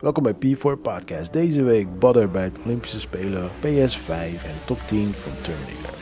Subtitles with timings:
[0.00, 1.32] Welkom bij P4 Podcast.
[1.32, 5.97] Deze week Badder bij het Olympische Spelen, PS5 en top 10 van Terminator.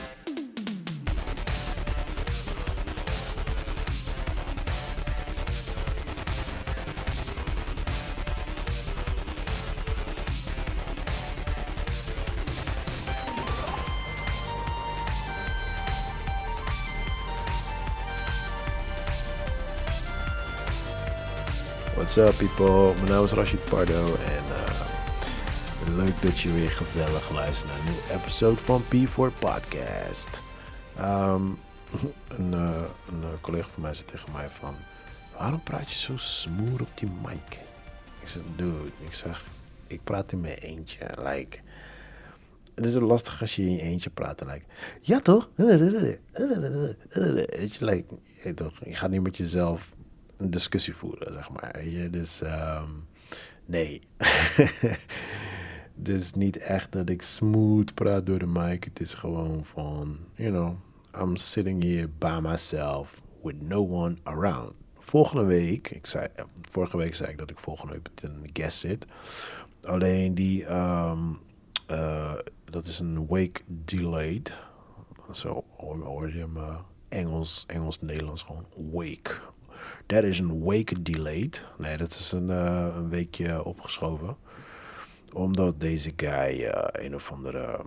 [22.16, 27.30] What's up people, mijn naam is Rashid Pardo en uh, leuk dat je weer gezellig
[27.30, 30.42] luistert naar een nieuwe episode van P4 Podcast.
[31.00, 31.58] Um,
[32.38, 34.74] een, uh, een uh, collega van mij zei tegen mij van,
[35.38, 37.60] waarom praat je zo smooth op die mic?
[38.20, 39.44] Ik zeg, dude, ik zeg,
[39.86, 41.58] ik praat in mijn eentje, like...
[42.74, 44.40] Het is lastig als je in je eentje praat.
[44.40, 44.64] Like,
[45.00, 45.50] ja toch?
[45.54, 46.18] Weet
[47.74, 48.04] je, like,
[48.54, 49.90] toch, je gaat niet met jezelf
[50.36, 51.86] een discussie voeren, zeg maar.
[51.86, 52.10] Je?
[52.10, 53.06] Dus um,
[53.66, 54.00] nee.
[55.94, 58.84] dus niet echt dat ik smooth praat door de mic.
[58.84, 60.74] Het is gewoon van, you know,
[61.22, 64.72] I'm sitting here by myself with no one around.
[64.98, 66.28] Volgende week, ik zei,
[66.62, 69.06] vorige week zei ik dat ik volgende week een guest zit.
[69.82, 71.38] Alleen die, um,
[71.90, 74.58] uh, dat is een week delayed.
[75.32, 76.56] Zo hoor je hem
[77.08, 79.40] Engels, Engels, Nederlands gewoon week
[80.06, 81.66] dat is een week delayed.
[81.78, 84.36] Nee, dat is een, uh, een weekje opgeschoven.
[85.32, 87.80] Omdat deze guy uh, een of andere...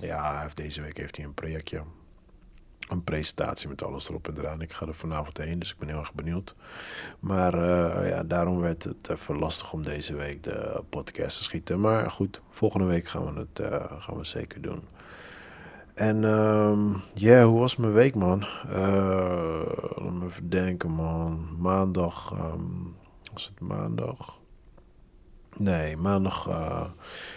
[0.00, 1.82] Ja, deze week heeft hij een projectje.
[2.88, 4.60] Een presentatie met alles erop en eraan.
[4.60, 6.54] Ik ga er vanavond heen, dus ik ben heel erg benieuwd.
[7.20, 11.80] Maar uh, ja, daarom werd het even lastig om deze week de podcast te schieten.
[11.80, 14.93] Maar goed, volgende week gaan we het gaan we zeker doen.
[15.94, 16.74] En ja,
[17.14, 18.46] yeah, hoe was mijn week, man?
[18.66, 19.62] Uh,
[19.94, 21.56] laat me even denken, man.
[21.58, 22.96] Maandag, um,
[23.32, 24.40] was het maandag?
[25.56, 26.48] Nee, maandag.
[26.48, 26.86] Uh,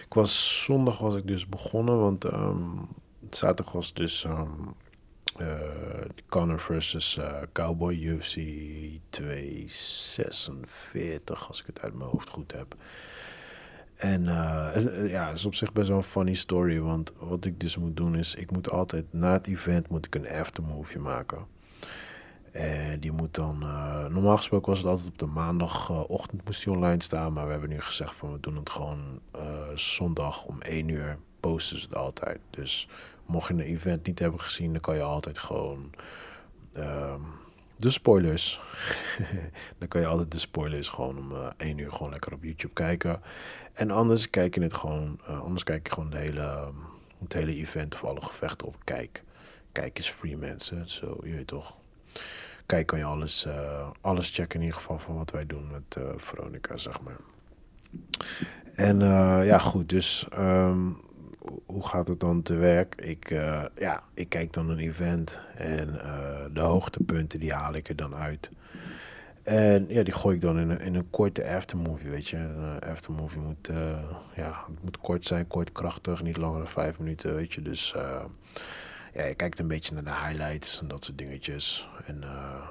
[0.06, 2.88] ik was zondag was ik dus begonnen, want um,
[3.30, 4.76] zaterdag was dus um,
[5.42, 5.60] uh,
[6.30, 8.36] Conor versus uh, Cowboy UFC
[9.10, 12.76] 246, als ik het uit mijn hoofd goed heb.
[13.98, 16.80] En uh, ja, het is op zich best wel een funny story.
[16.80, 20.16] Want wat ik dus moet doen is, ik moet altijd na het event moet ik
[20.16, 21.46] een aftermovie maken.
[22.52, 26.74] En die moet dan, uh, normaal gesproken was het altijd op de maandagochtend moest die
[26.74, 27.34] online staan.
[27.34, 29.20] Maar we hebben nu gezegd van we doen het gewoon
[29.74, 32.40] zondag om 1 uur posten ze het altijd.
[32.50, 32.90] Dus
[33.26, 35.92] mocht je een event niet hebben gezien, dan kan je altijd gewoon
[36.74, 37.22] ehm,
[37.76, 38.62] de spoilers.
[39.80, 42.74] dan kan je altijd de spoilers gewoon om uh, 1 uur gewoon lekker op YouTube
[42.74, 43.22] kijken.
[43.78, 46.72] En anders kijk je het gewoon, uh, anders kijk je gewoon de hele,
[47.20, 48.76] het hele event of alle gevechten op.
[48.84, 49.24] Kijk,
[49.72, 51.78] kijk is free mensen, zo je weet toch.
[52.66, 55.96] Kijk kan je alles, uh, alles checken in ieder geval van wat wij doen met
[55.98, 57.18] uh, Veronica, zeg maar.
[58.76, 59.00] En
[59.46, 60.98] ja, goed, dus um,
[61.66, 62.96] hoe gaat het dan te werk?
[63.02, 63.30] Ik,
[63.76, 65.92] ja, ik kijk dan een event en
[66.54, 68.50] de hoogtepunten die haal ik er dan uit.
[69.48, 72.38] En ja, die gooi ik dan in een, in een korte aftermovie, weet je.
[72.38, 74.00] Een aftermovie moet, uh,
[74.36, 77.62] ja, moet kort zijn, kort krachtig, niet langer dan vijf minuten, weet je.
[77.62, 77.94] Dus
[79.14, 81.90] ja, je kijkt een beetje naar de highlights en dat soort dingetjes.
[82.06, 82.24] En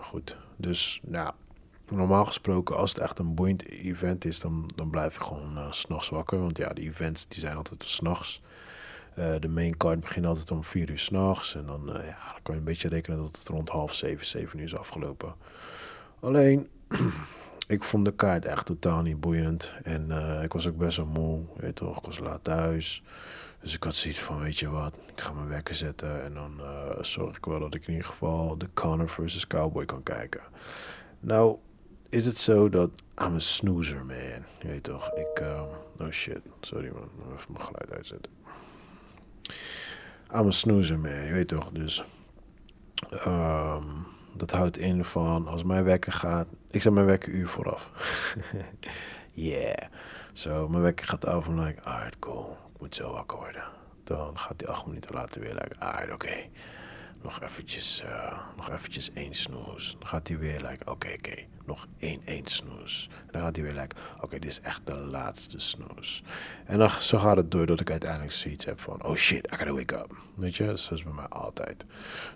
[0.03, 1.34] goed, dus ja,
[1.91, 5.72] normaal gesproken, als het echt een boeiend event is, dan, dan blijf ik gewoon uh,
[5.72, 6.38] s'nachts wakker.
[6.38, 8.42] Want ja, die events die zijn altijd s'nachts.
[9.19, 11.54] Uh, de main card begint altijd om vier uur s'nachts.
[11.54, 14.59] En dan, ja, dan kan je een beetje rekenen dat het rond half zeven, zeven
[14.59, 15.34] uur is afgelopen.
[16.21, 16.69] Alleen,
[17.66, 19.72] ik vond de kaart echt totaal niet boeiend.
[19.82, 20.10] En
[20.43, 21.44] ik was ook best wel moe.
[21.56, 23.03] Weet toch, ik was laat thuis.
[23.60, 26.25] Dus ik had zoiets van, weet je wat, ik ga mijn wekker zetten.
[26.25, 26.60] En dan
[27.00, 30.41] zorg ik wel dat ik in ieder geval de Conor versus Cowboy kan kijken.
[31.21, 31.56] Nou,
[32.09, 32.91] is het zo dat
[33.22, 34.44] I'm a snoozer, man.
[34.59, 35.41] Je weet toch, ik...
[35.41, 35.62] Uh,
[36.00, 38.33] oh shit, sorry man, even mijn geluid uitzetten.
[40.34, 41.27] I'm a snoozer, man.
[41.27, 42.04] Je weet toch, dus...
[43.27, 44.06] Um,
[44.38, 46.47] dat houdt in van, als mijn wekker gaat...
[46.70, 47.91] Ik zet mijn wekker uur vooraf.
[49.32, 49.88] yeah.
[50.32, 52.56] Zo, mijn wekker gaat af en like, alright, cool.
[52.74, 53.62] Ik moet zo wakker worden.
[54.04, 56.34] Dan gaat hij acht minuten later weer, like, alright, oké.
[57.22, 59.97] Nog eventjes, uh, nog eventjes één snoes.
[59.98, 61.34] Dan gaat hij weer like, oké, oké,
[61.65, 63.09] nog één, één snoes.
[63.10, 66.22] En dan gaat hij weer like, oké, dit is echt de laatste snoes.
[66.65, 69.56] En dan zo gaat het door dat ik uiteindelijk zoiets heb van, oh shit, I
[69.56, 70.16] gotta wake up.
[70.34, 71.84] Weet je, is bij mij altijd.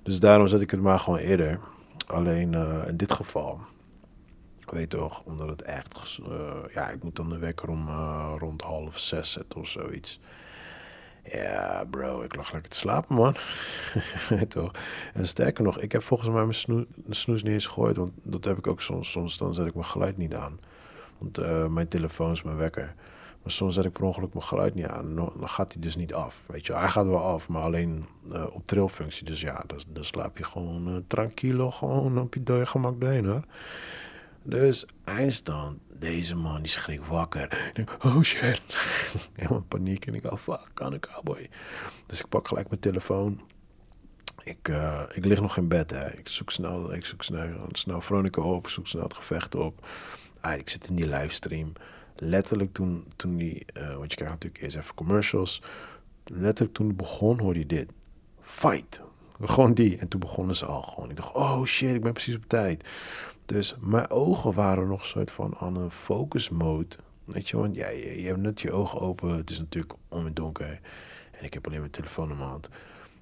[0.02, 1.60] Dus daarom zet ik het maar gewoon eerder.
[2.10, 3.60] Alleen uh, in dit geval,
[4.66, 7.88] weet toch, omdat het echt, uh, ja, ik moet dan de wekker om
[8.38, 10.20] rond half zes zetten of zoiets.
[11.24, 13.36] Ja, bro, ik lag lekker te slapen, man.
[14.48, 14.70] Toch?
[15.14, 17.96] En sterker nog, ik heb volgens mij mijn snoes, snoes niet eens gehoord.
[17.96, 19.10] Want dat heb ik ook soms.
[19.10, 20.60] Soms dan zet ik mijn geluid niet aan.
[21.18, 22.94] Want mijn telefoon is mijn wekker.
[23.42, 25.14] Maar soms zet ik per ongeluk mijn geluid niet aan.
[25.14, 26.42] Dan gaat hij dus niet af.
[26.46, 29.24] Weet je, hij gaat wel af, maar alleen uh, op trilfunctie.
[29.24, 33.44] Dus ja, dan, slaap je gewoon uh, tranquilo, gewoon op je dode gemak hoor.
[34.42, 37.70] Dus eindstand, deze man die schrikt wakker.
[37.74, 38.62] Denk, oh shit.
[39.34, 40.06] Helemaal paniek.
[40.06, 41.48] En ik ga, oh, fuck, kan ik cowboy.
[42.06, 43.40] Dus ik pak gelijk mijn telefoon.
[44.42, 45.90] Ik, uh, ik lig nog in bed.
[45.90, 46.12] Hè.
[46.12, 48.64] Ik zoek snel, ik zoek snel, snel Veronica op.
[48.64, 49.86] Ik zoek snel het gevecht op.
[50.40, 51.72] Ah, ik zit in die livestream.
[52.22, 55.62] Letterlijk toen, toen die, uh, want je krijgt natuurlijk eerst even commercials.
[56.24, 57.88] Letterlijk toen het begon hoorde je dit.
[58.40, 59.02] Fight.
[59.40, 59.98] Gewoon die.
[59.98, 61.10] En toen begonnen ze al gewoon.
[61.10, 62.84] Ik dacht, oh shit, ik ben precies op tijd.
[63.46, 66.96] Dus mijn ogen waren nog een soort van aan een focus mode.
[67.24, 69.36] Weet je, want ja, je, hebt net je ogen open.
[69.36, 70.80] Het is natuurlijk om in donker.
[71.30, 72.68] En ik heb alleen mijn telefoon in mijn hand.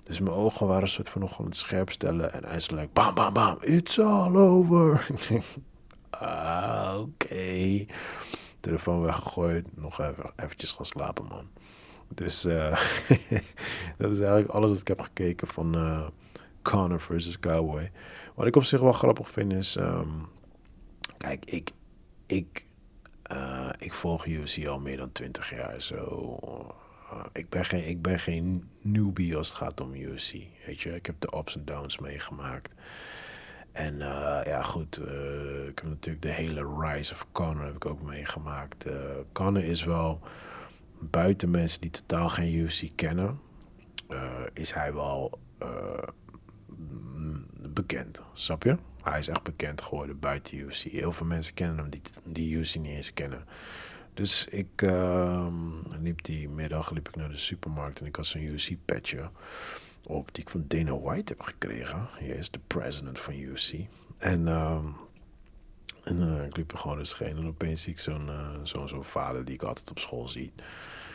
[0.02, 2.32] Dus mijn ogen waren een soort van nog aan het scherp stellen.
[2.32, 5.06] En hij is like, bam, bam, bam, it's all over.
[6.10, 7.24] ah, oké.
[7.26, 7.86] Okay.
[8.68, 9.76] Telefoon weggegooid.
[9.76, 11.48] Nog even, eventjes gaan slapen, man.
[12.08, 12.70] Dus uh,
[13.98, 16.06] dat is eigenlijk alles wat ik heb gekeken van uh,
[16.62, 17.90] Connor versus Cowboy.
[18.34, 19.76] Wat ik op zich wel grappig vind is...
[19.76, 20.28] Um,
[21.16, 21.70] kijk, ik...
[22.26, 22.66] ik
[23.32, 25.82] uh, ik volg UFC al meer dan 20 jaar.
[25.82, 26.38] Zo
[27.32, 30.32] ik, ben geen, ik ben geen newbie als het gaat om UFC.
[30.66, 32.72] Weet je, ik heb de ups en downs meegemaakt.
[33.78, 37.86] En uh, ja, goed, uh, ik heb natuurlijk de hele Rise of Conor heb ik
[37.86, 38.86] ook meegemaakt.
[38.86, 38.92] Uh,
[39.32, 40.20] Conor is wel,
[40.98, 43.40] buiten mensen die totaal geen UFC kennen,
[44.52, 45.38] is hij wel
[47.72, 48.76] bekend, snap je?
[49.02, 50.82] Hij is echt bekend geworden buiten UFC.
[50.82, 53.44] Heel veel mensen kennen hem die, die UFC niet eens kennen.
[54.14, 55.46] Dus ik uh,
[56.00, 59.30] liep die middag liep ik naar de supermarkt en ik had zo'n UFC-patje
[60.02, 62.08] op die ik van Dana White heb gekregen.
[62.10, 63.72] Hij is de president van UFC.
[64.18, 64.78] En, uh,
[66.04, 68.88] en uh, ik liep er gewoon eens heen en opeens zie ik zo'n uh, zo'n
[68.88, 70.52] zo'n vader die ik altijd op school zie.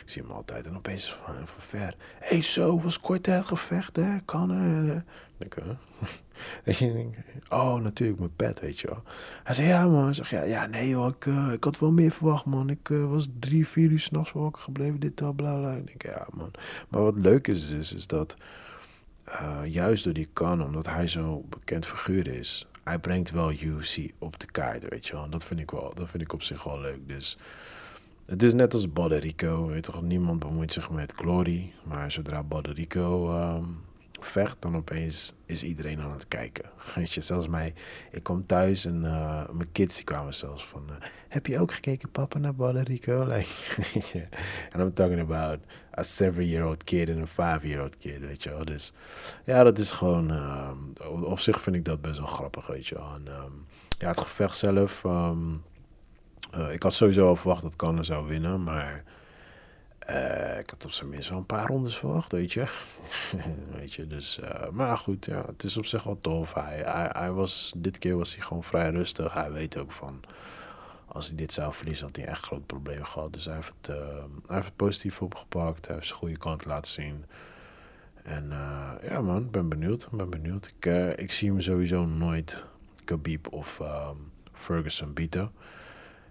[0.04, 1.94] Ik zie hem altijd en opeens van, van ver.
[2.18, 4.20] Hé, hey, zo was kort het gevecht, hè?
[4.24, 5.04] Kan er?
[5.38, 5.64] Ik, huh?
[6.64, 7.18] En je denkt,
[7.50, 9.02] oh, natuurlijk mijn pet, weet je wel.
[9.44, 10.08] Hij zei, ja man.
[10.08, 12.70] Ik zeg, ja, ja nee joh, ik, uh, ik had wel meer verwacht man.
[12.70, 15.74] Ik was drie, vier uur s'nachts wakker gebleven, dit, bla, bla.
[15.74, 16.50] Ik denk, ja man.
[16.88, 18.36] Maar wat leuk is, is, is dat
[19.28, 23.96] uh, juist door die kan, omdat hij zo'n bekend figuur is, hij brengt wel UFC
[24.18, 25.28] op de kaart, weet je wel.
[25.28, 27.08] Dat vind ik wel, dat vind ik op zich wel leuk.
[27.08, 27.38] Dus
[28.26, 28.86] het is net als
[29.18, 31.72] Rico, weet toch, niemand bemoeit zich met Glory.
[31.82, 33.78] Maar zodra Rico um,
[34.26, 36.70] vecht, dan opeens is iedereen aan het kijken.
[37.04, 37.74] Je, zelfs mij,
[38.10, 40.94] ik kwam thuis en uh, mijn kids die kwamen zelfs van, uh,
[41.28, 43.24] heb je ook gekeken papa naar Rico?
[43.34, 44.28] Like,
[44.70, 45.58] and I'm talking about
[45.98, 48.64] a seven-year-old kid en een five-year-old kid, weet je wel.
[48.64, 48.92] Dus
[49.44, 50.70] ja, dat is gewoon, uh,
[51.22, 53.14] op zich vind ik dat best wel grappig, weet je wel.
[53.14, 53.66] En, um,
[53.98, 55.04] ja, het gevecht zelf...
[55.04, 55.62] Um,
[56.56, 59.04] uh, ik had sowieso al verwacht dat Conor zou winnen, maar
[60.10, 62.66] uh, ik had op zijn minst wel een paar rondes verwacht, weet je.
[63.78, 66.54] weet je, dus, uh, maar goed, ja, het is op zich wel tof.
[66.54, 69.32] Hij, hij, hij, was, dit keer was hij gewoon vrij rustig.
[69.32, 70.20] Hij weet ook van,
[71.06, 73.32] als hij dit zou verliezen, had hij echt groot probleem gehad.
[73.32, 75.86] Dus hij heeft het, hij heeft het positief opgepakt.
[75.86, 77.24] Hij heeft zijn goede kant laten zien.
[78.22, 78.48] En
[79.02, 80.72] ja man, ben benieuwd, ben benieuwd.
[80.78, 80.86] Ik,
[81.16, 82.64] ik zie hem sowieso nooit
[83.04, 85.52] Khabib of um, Ferguson bieden.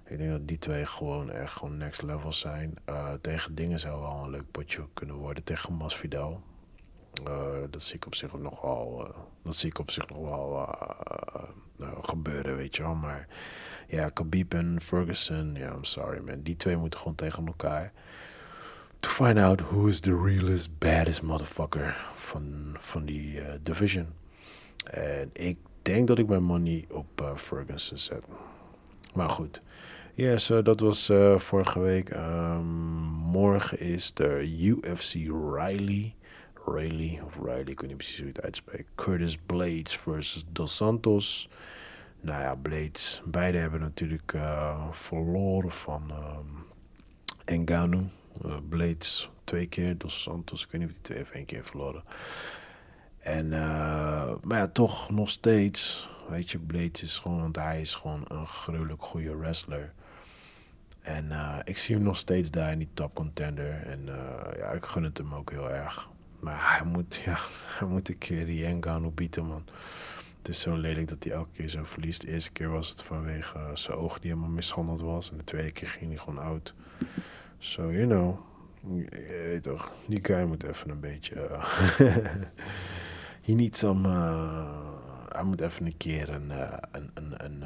[0.06, 2.74] Ik denk dat die twee gewoon echt gewoon next level zijn.
[2.90, 5.44] Uh, tegen dingen zou wel een leuk potje kunnen worden.
[5.44, 6.42] Tegen Masvidal.
[7.28, 9.08] Uh, dat zie ik op zich nog wel.
[9.08, 10.76] Uh, dat zie ik op zich nog wel
[12.02, 12.96] gebeuren, weet je wel.
[12.96, 13.28] Maar
[13.88, 15.56] ja, Khabib en Ferguson.
[15.56, 16.42] Ja, I'm sorry man.
[16.42, 17.92] Die twee moeten gewoon tegen elkaar.
[18.98, 24.08] To find out who is the realest, baddest motherfucker van, van die division.
[24.92, 28.24] En ik denk dat ik mijn money op Ferguson zet.
[29.14, 29.62] Maar goed.
[30.16, 32.10] Yes, uh, dat was uh, vorige week.
[32.10, 32.66] Um,
[33.32, 35.14] morgen is de UFC
[35.54, 36.16] Riley.
[36.66, 38.90] Riley of Riley, ik weet niet precies hoe je het uitspreekt.
[38.96, 41.50] Curtis Blades versus Dos Santos.
[42.22, 43.22] Nou ja, Blades.
[43.26, 46.12] Beide hebben natuurlijk uh, verloren van
[47.46, 48.04] Engano.
[48.70, 50.64] Blades twee keer, Dos Santos.
[50.64, 52.04] Ik weet niet of die twee of één keer verloren.
[53.20, 53.50] En,
[54.42, 56.10] maar ja, toch nog steeds.
[56.28, 59.94] Weet je, Blades is gewoon, want hij is gewoon een gruwelijk goede wrestler.
[61.02, 63.72] En uh, ik zie hem nog steeds daar in die top contender.
[63.72, 66.10] En uh, ja, ik gun het hem ook heel erg.
[66.40, 67.38] Maar hij moet, ja,
[67.78, 69.64] hij moet een keer die Engano bieden, man.
[70.38, 72.22] Het is zo lelijk dat hij elke keer zo verliest.
[72.22, 75.32] De eerste keer was het vanwege uh, zijn oog die helemaal mishandeld was.
[75.32, 76.74] En de tweede keer ging hij gewoon oud.
[77.58, 78.40] So, you know.
[78.96, 81.36] Je weet toch, die guy moet even een beetje...
[83.46, 84.08] He needs some...
[85.34, 86.50] hij moet even een keer een...
[86.92, 87.64] een, een, een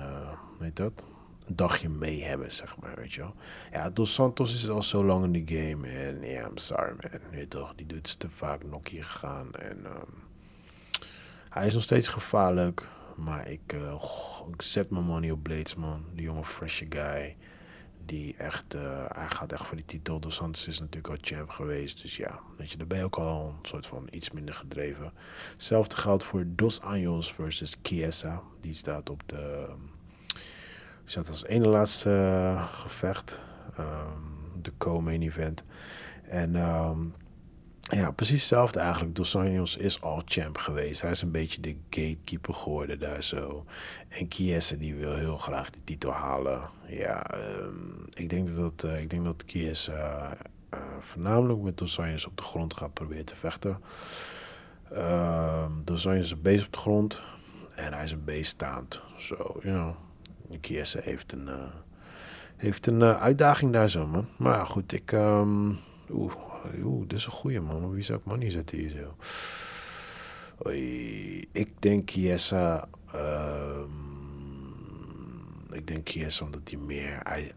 [0.60, 1.04] weet dat?
[1.48, 3.36] een dagje mee hebben, zeg maar, weet je wel.
[3.72, 7.22] Ja, Dos Santos is al zo lang in de game en ja, I'm sorry man,
[7.32, 10.12] weet toch, die doet te vaak nokkie gegaan en ehm,
[11.50, 14.04] hij is nog steeds gevaarlijk, maar ik, uh,
[14.54, 16.06] ik zet mijn money op Blades, man.
[16.14, 17.36] Die jonge freshe guy,
[18.08, 20.20] die echt, uh, hij gaat echt voor die titel.
[20.20, 23.18] Dos Santos is natuurlijk al champ geweest, dus ja, weet je, daar ben je ook
[23.18, 25.12] al een soort van iets minder gedreven.
[25.52, 29.68] Hetzelfde geldt voor Dos Anjos versus Chiesa, die staat op de
[31.04, 33.40] ik zat als ene laatste uh, gevecht.
[33.80, 35.64] Um, de co-main event.
[36.30, 37.14] En um,
[37.90, 39.16] ja, precies hetzelfde eigenlijk.
[39.16, 39.36] Dos
[39.76, 41.02] is al champ geweest.
[41.02, 43.66] Hij is een beetje de gatekeeper geworden daar zo.
[44.08, 46.62] En Chiesa die wil heel graag die titel halen.
[46.88, 47.26] Ja,
[47.60, 50.32] um, ik denk dat, uh, ik denk dat uh,
[51.00, 53.80] voornamelijk met Dos op de grond gaat proberen te vechten.
[55.84, 57.22] Dos Anjos is bezig op de grond.
[57.76, 59.02] En hij is een beest staand.
[59.18, 59.94] Zo, so, you.
[60.62, 61.54] Kiese heeft een, uh,
[62.56, 64.28] heeft een uh, uitdaging daar zo, man.
[64.38, 65.12] Maar goed, ik...
[65.12, 65.80] Um,
[66.12, 66.34] oeh,
[66.84, 67.92] oeh, dit is een goeie, man.
[67.92, 69.16] Wie zou ik money zetten hier zo?
[71.52, 72.88] Ik denk Kiesa...
[73.16, 73.90] Um,
[75.72, 77.20] ik denk Kiesa omdat hij meer...
[77.24, 77.52] Hij,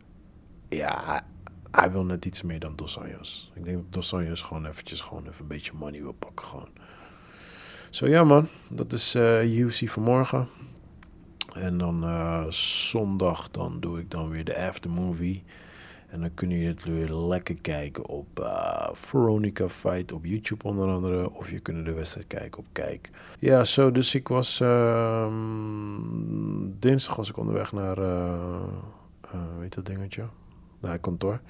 [0.68, 1.22] ja,
[1.70, 3.52] hij, wil net iets meer dan Dos Anjos.
[3.54, 6.68] Ik denk dat Dos Anjos gewoon eventjes gewoon even een beetje money wil pakken, gewoon.
[7.90, 8.48] Zo ja, man.
[8.68, 10.48] Dat is uh, UFC vanmorgen.
[11.54, 15.44] En dan uh, zondag dan doe ik dan weer de aftermovie.
[16.10, 20.88] En dan kunnen jullie het weer lekker kijken op uh, Veronica Fight op YouTube onder
[20.88, 21.30] andere.
[21.30, 23.10] Of je kunt de wedstrijd kijken op Kijk.
[23.38, 25.32] Ja, zo dus ik was uh,
[26.78, 28.62] dinsdag was ik onderweg naar, uh,
[29.58, 30.24] weet dat dingetje?
[30.80, 31.40] Naar het kantoor.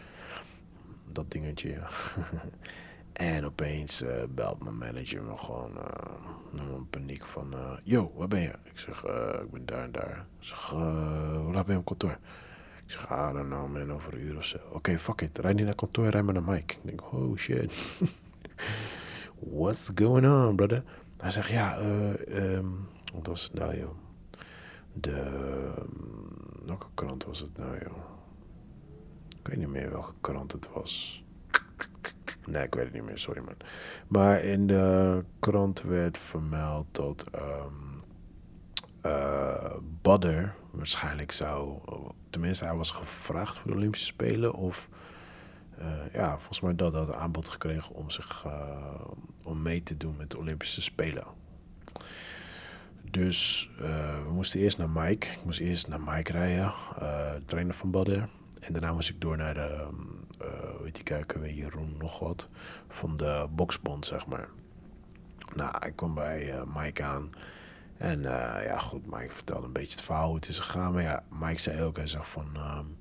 [1.12, 1.88] Dat dingetje, ja.
[3.12, 5.72] En opeens belt mijn manager me gewoon
[6.54, 7.54] uh, een paniek van...
[7.84, 8.52] Yo, waar ben je?
[8.62, 9.04] Ik zeg,
[9.42, 10.26] ik ben daar en daar.
[10.40, 10.72] Ik zeg,
[11.52, 12.18] laat ben je op kantoor?
[12.90, 14.58] Ik zeg, don't know man, over een uur of zo.
[14.72, 15.38] Oké, fuck it.
[15.38, 16.74] Rijd niet naar kantoor, rijd maar naar Mike.
[16.74, 17.72] Ik denk, oh shit.
[19.58, 20.82] What's going on, brother?
[21.16, 21.78] Hij zegt, ja,
[22.28, 23.90] um, wat was het nou, joh?
[24.92, 25.30] De...
[26.64, 27.96] welke krant was het nou, joh?
[29.40, 31.24] Ik weet niet meer welke krant het was.
[32.46, 33.56] Nee, ik weet het niet meer, sorry man.
[34.08, 38.02] Maar in de krant werd vermeld dat um,
[39.06, 41.78] uh, Badder waarschijnlijk zou,
[42.30, 44.88] tenminste hij was gevraagd voor de Olympische Spelen of
[45.78, 48.94] uh, ja, volgens mij dat had aanbod gekregen om zich uh,
[49.42, 51.24] om mee te doen met de Olympische Spelen.
[53.10, 55.26] Dus we moesten eerst naar Mike.
[55.26, 56.72] Ik moest eerst naar Mike rijden,
[57.44, 58.28] trainer van Badder.
[58.60, 59.88] En daarna moest ik door naar de,
[60.42, 60.46] uh,
[60.82, 62.48] weet die kijken, weer Jeroen nog wat,
[62.88, 64.48] van de boxbond, zeg maar.
[65.54, 67.30] Nou, ik kwam bij Mike aan.
[68.00, 70.92] En uh, ja, goed, Mike vertelde een beetje het verhaal hoe het is gegaan.
[70.92, 72.46] Maar ja, Mike zei ook, hij zegt van...
[72.56, 72.98] Um,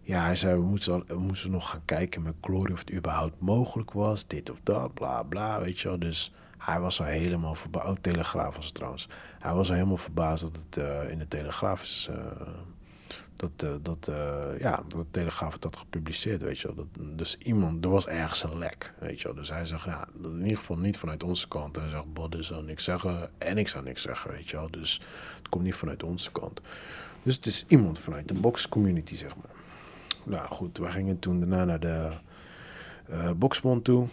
[0.00, 3.92] ja, hij zei, we moesten, we nog gaan kijken met Glory of het überhaupt mogelijk
[3.92, 4.26] was.
[4.26, 5.98] Dit of dat, bla bla, weet je wel.
[5.98, 7.86] Dus hij was al helemaal verbaasd.
[7.86, 9.08] Ook Telegraaf was het trouwens.
[9.38, 12.08] Hij was al helemaal verbaasd dat het uh, in de Telegraaf is...
[12.10, 12.16] Uh,
[13.40, 16.76] dat, uh, dat, uh, ja, dat de Telegraaf had gepubliceerd, weet je wel.
[16.76, 19.36] Dat, dus iemand, er was ergens een lek, weet je wel.
[19.36, 21.76] Dus hij zegt, ja, in ieder geval niet vanuit onze kant.
[21.76, 24.70] Hij zegt, Bodde zou niks zeggen en ik zou niks zeggen, weet je wel.
[24.70, 25.00] Dus
[25.36, 26.60] het komt niet vanuit onze kant.
[27.22, 29.54] Dus het is iemand vanuit de box-community, zeg maar.
[30.24, 32.10] Nou goed, wij gingen toen daarna naar de
[33.10, 34.06] uh, boxbond toe.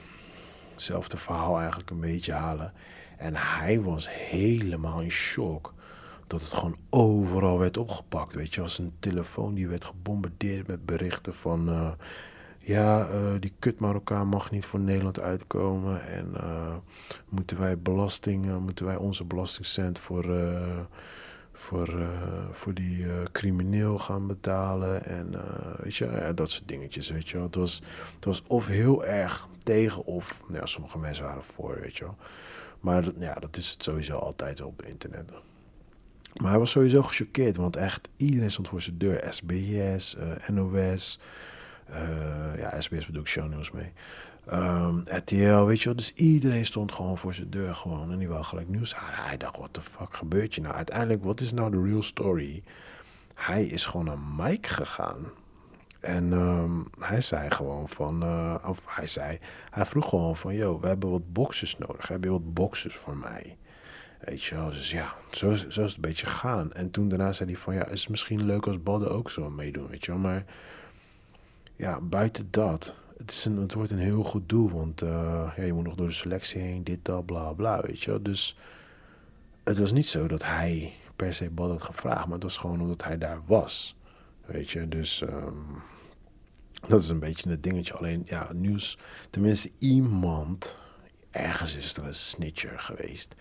[0.74, 2.74] Hetzelfde verhaal eigenlijk een beetje halen.
[3.18, 5.74] En hij was helemaal in shock
[6.28, 8.34] dat het gewoon overal werd opgepakt.
[8.34, 11.70] Weet je, als een telefoon die werd gebombardeerd met berichten van.
[11.70, 11.92] Uh,
[12.60, 16.02] ja, uh, die kut Marokkaan mag niet voor Nederland uitkomen.
[16.02, 16.76] En uh,
[17.30, 20.26] moeten wij belasting, moeten wij onze belastingcent voor,
[21.52, 21.94] voor,
[22.52, 25.06] voor die crimineel gaan betalen.
[25.06, 25.36] En
[25.78, 27.82] weet je, ja, dat soort dingetjes, weet je Het was,
[28.16, 32.16] het was of heel erg tegen of, ja, sommige mensen waren voor, weet je wel.
[32.80, 35.32] Maar ja, dat is sowieso altijd op internet.
[36.42, 39.26] Maar hij was sowieso gechoqueerd, want echt iedereen stond voor zijn deur.
[39.30, 40.16] SBS,
[40.48, 41.20] NOS,
[41.90, 43.92] uh, ja, SBS bedoel ik shownieuws mee.
[44.54, 45.96] Um, RTL, weet je wel.
[45.96, 48.12] Dus iedereen stond gewoon voor zijn deur gewoon.
[48.12, 49.24] En die wou gelijk nieuws halen.
[49.24, 50.76] Hij dacht, wat de fuck gebeurt je nou?
[50.76, 52.64] Uiteindelijk, wat is nou de real story?
[53.34, 55.18] Hij is gewoon naar Mike gegaan.
[56.00, 59.40] En um, hij zei gewoon van, uh, of hij zei,
[59.70, 62.08] hij vroeg gewoon van, yo, we hebben wat boxers nodig.
[62.08, 63.58] Heb je wat boxers voor mij?
[64.20, 66.74] Weet je wel, dus ja, zo, zo is het een beetje gegaan.
[66.74, 69.50] En toen daarna zei hij van, ja, is het misschien leuk als Badden ook zo
[69.50, 70.20] meedoen, weet je wel.
[70.20, 70.46] Maar
[71.76, 74.70] ja, buiten dat, het, is een, het wordt een heel goed doel.
[74.70, 78.04] Want uh, ja, je moet nog door de selectie heen, dit, dat, bla, bla, weet
[78.04, 78.24] je wel.
[78.24, 78.58] Dus
[79.64, 82.82] het was niet zo dat hij per se Badden had gevraagd, maar het was gewoon
[82.82, 83.96] omdat hij daar was.
[84.46, 85.54] Weet je, dus ehm,
[86.88, 87.94] dat is een beetje het dingetje.
[87.94, 88.98] Alleen ja, nieuws,
[89.30, 90.78] tenminste iemand,
[91.32, 93.36] ergens is er een snitcher geweest.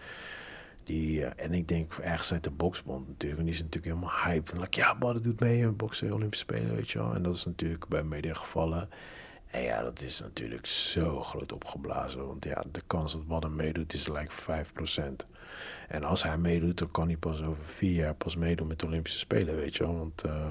[0.87, 3.41] Die, eh, en ik denk ergens uit de boksbond natuurlijk.
[3.41, 4.53] En die is natuurlijk helemaal hyped.
[4.53, 7.15] En ja, Badden doet mee boksen Olympische Spelen, weet je wel.
[7.15, 8.89] En dat is natuurlijk bij media gevallen.
[9.51, 12.27] En ja, dat is natuurlijk zo groot opgeblazen.
[12.27, 15.27] Want ja, de kans dat Badden meedoet is like 5%.
[15.89, 18.87] En als hij meedoet, dan kan hij pas over vier jaar pas meedoen met de
[18.87, 19.99] Olympische Spelen, weet je wel.
[19.99, 20.51] Want uh,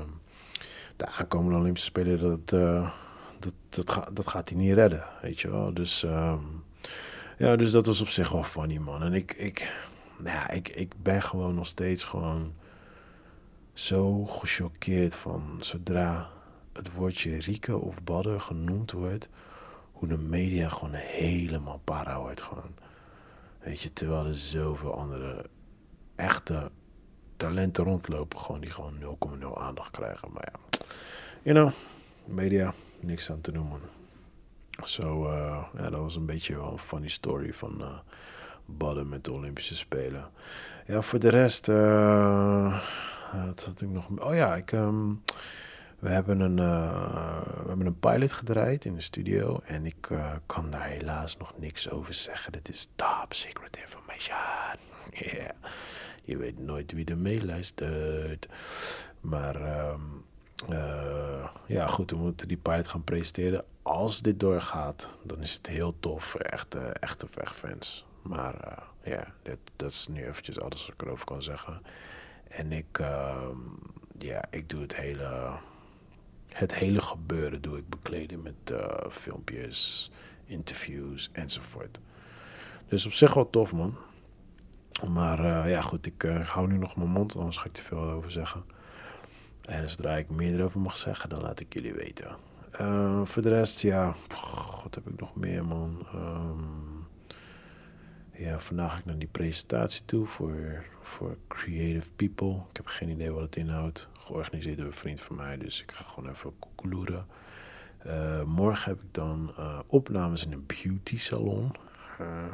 [0.95, 2.91] de aankomende Olympische Spelen, dat, uh,
[3.39, 5.73] dat, dat, dat, gaat hij niet redden, weet je wel.
[5.73, 6.63] Dus, um,
[7.37, 9.03] ja, dus dat was op zich wel funny, man.
[9.03, 9.73] En ik, ik,
[10.25, 12.53] nou ja, ik, ik ben gewoon nog steeds gewoon
[13.73, 16.29] zo gechoqueerd van zodra
[16.73, 19.29] het woordje Rieke of Badder genoemd wordt,
[19.91, 22.75] hoe de media gewoon helemaal para wordt gewoon.
[23.59, 25.45] Weet je, terwijl er zoveel andere
[26.15, 26.71] echte
[27.35, 30.31] talenten rondlopen, gewoon die gewoon 0,0 aandacht krijgen.
[30.31, 30.59] Maar ja,
[31.41, 31.71] you know,
[32.35, 33.79] media, niks aan te noemen.
[34.83, 37.97] Zo, uh, ja, dat was een beetje wel een funny story van uh,
[38.65, 40.29] Badden met de Olympische Spelen.
[40.85, 42.81] Ja, voor de rest, uh,
[43.45, 44.09] wat had ik nog?
[44.19, 44.71] Oh ja, ik.
[44.71, 45.21] Um,
[45.99, 50.31] we hebben, een, uh, we hebben een pilot gedraaid in de studio en ik uh,
[50.45, 52.51] kan daar helaas nog niks over zeggen.
[52.51, 54.37] Dit is top secret information.
[55.33, 55.49] Yeah.
[56.23, 58.47] Je weet nooit wie er meeluistert.
[59.21, 59.61] Maar
[60.69, 63.63] uh, ja, goed, we moeten die pilot gaan presenteren.
[63.81, 68.05] Als dit doorgaat, dan is het heel tof voor echte, echte vechtfans.
[68.27, 71.81] Maar ja, dit, dat is nu eventjes alles wat ik erover kan zeggen.
[72.47, 73.57] En ik, ehm,
[74.17, 75.57] ja, ik doe het hele
[76.53, 80.11] het hele gebeuren doe ik bekleden met uh, filmpjes,
[80.45, 81.99] interviews enzovoort.
[82.87, 83.95] Dus op zich wel tof, man.
[85.07, 87.99] Maar uh, ja, goed, ik hou nu nog mijn mond, anders ga ik te veel
[87.99, 88.63] over zeggen.
[89.61, 92.35] En zodra ik meer erover mag zeggen, dan laat ik jullie weten.
[93.27, 94.15] voor de rest, ja,
[94.83, 96.07] wat heb ik nog meer, man?
[96.15, 96.94] Um,
[98.37, 102.55] ja, vandaag ga ik naar die presentatie toe voor, voor Creative People.
[102.69, 105.57] Ik heb geen idee wat het inhoudt georganiseerd door een vriend van mij.
[105.57, 107.25] Dus ik ga gewoon even koekeloeren.
[108.05, 111.71] Uh, morgen heb ik dan uh, opnames in een beauty salon.
[112.21, 112.53] Uh,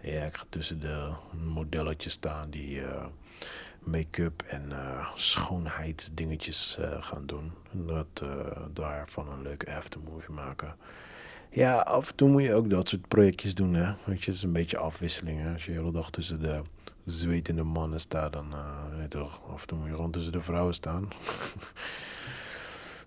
[0.12, 1.12] ja, ik ga tussen de
[1.52, 2.82] modelletjes staan die
[3.78, 4.72] make-up en
[5.14, 7.52] schoonheidsdingetjes gaan doen.
[7.72, 8.22] En dat
[8.72, 10.76] daarvan een leuke aftermovie maken.
[11.54, 13.74] Ja, af en toe moet je ook dat soort projectjes doen.
[13.74, 13.94] Hè?
[14.04, 15.40] Weet je, het is een beetje afwisseling.
[15.40, 15.52] Hè?
[15.52, 16.62] Als je de hele dag tussen de
[17.04, 20.40] zwetende mannen staat, dan uh, weet toch, af en toe moet je rond tussen de
[20.40, 21.08] vrouwen staan.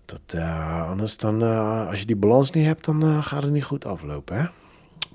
[0.04, 3.64] Dat, uh, anders dan, uh, als je die balans niet hebt, dan gaat het niet
[3.64, 4.46] goed aflopen, hè.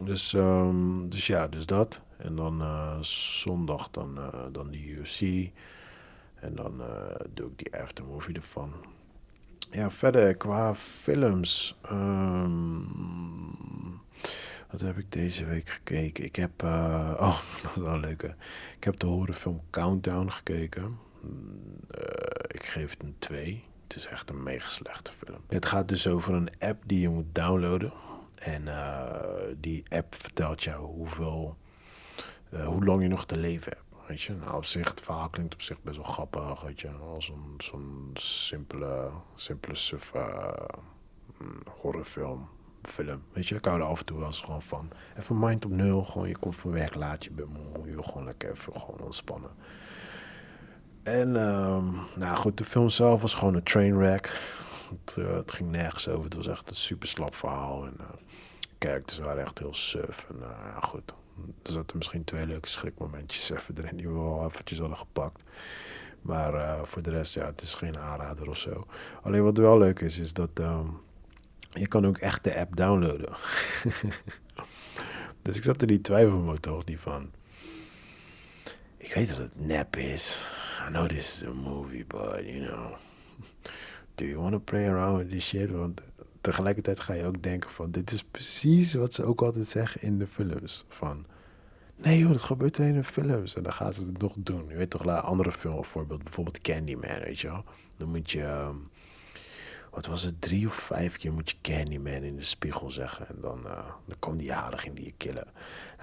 [0.05, 2.01] Dus, um, dus ja, dus dat.
[2.17, 2.63] En dan
[3.05, 4.19] zondag dan,
[4.51, 5.21] dan die UFC.
[6.35, 6.81] En dan
[7.33, 8.73] doe ik die aftermovie ervan.
[9.71, 11.75] Ja, verder qua films.
[11.91, 12.87] Um,
[14.71, 16.23] wat heb ik deze week gekeken?
[16.23, 16.63] Ik heb.
[16.63, 18.23] Uh, oh, dat is wel leuk.
[18.77, 20.97] Ik heb de horrorfilm Countdown gekeken.
[21.23, 22.01] Uh,
[22.47, 23.63] ik geef het een 2.
[23.83, 25.41] Het is echt een mega slechte film.
[25.47, 27.93] Het gaat dus over een app die je moet downloaden.
[28.35, 29.05] En uh,
[29.57, 31.57] die app vertelt jou hoeveel.
[32.49, 33.90] hoe lang je nog te leven hebt.
[34.11, 36.89] Weet je, nou op zich, het verhaal klinkt op zich best wel grappig, weet je.
[36.89, 40.55] Als een zo'n simpele, simpele suffe
[41.81, 42.49] horrorfilm
[42.81, 43.23] film.
[43.33, 44.89] Weet je, ik hou er af en toe wel eens gewoon van.
[45.17, 48.23] Even mind op nul, gewoon je komt van werk laat, je moe, je wil gewoon
[48.23, 49.51] lekker even gewoon ontspannen.
[51.03, 54.41] En um, nou goed, de film zelf was gewoon een trainwreck.
[54.89, 57.85] Het, uh, het ging nergens over, het was echt een super slap verhaal.
[57.85, 58.07] En uh,
[58.79, 60.25] characters waren echt heel suf.
[60.29, 61.13] En ja, goed,
[61.63, 65.43] er zaten misschien twee leuke schrikmomentjes even erin die we wel eventjes hadden gepakt.
[66.21, 68.87] Maar voor de rest, ja, het is geen aanrader of zo.
[69.21, 70.49] Alleen wat wel leuk is, is dat...
[70.59, 70.99] Um,
[71.73, 73.29] je kan ook echt de app downloaden.
[75.41, 77.31] dus ik zat er die twijfelmotor die van...
[78.97, 80.45] Ik weet dat het nep is.
[80.87, 82.95] I know this is a movie, but you know...
[84.15, 85.71] Do you want to play around with this shit?
[85.71, 86.01] Want
[86.41, 87.91] tegelijkertijd ga je ook denken van...
[87.91, 90.85] Dit is precies wat ze ook altijd zeggen in de films.
[90.87, 91.25] Van...
[92.01, 93.55] Nee joh, dat gebeurt alleen in films.
[93.55, 94.65] En dan gaan ze het nog doen.
[94.67, 96.23] Je weet toch, een andere film voorbeeld.
[96.23, 97.63] Bijvoorbeeld Candyman, weet je wel.
[97.97, 98.43] Dan moet je...
[98.43, 98.89] Um,
[99.91, 103.27] wat was het, drie of vijf keer moet je Candyman in de spiegel zeggen.
[103.27, 105.47] En dan, uh, dan kwam die jaren, ging die je killen.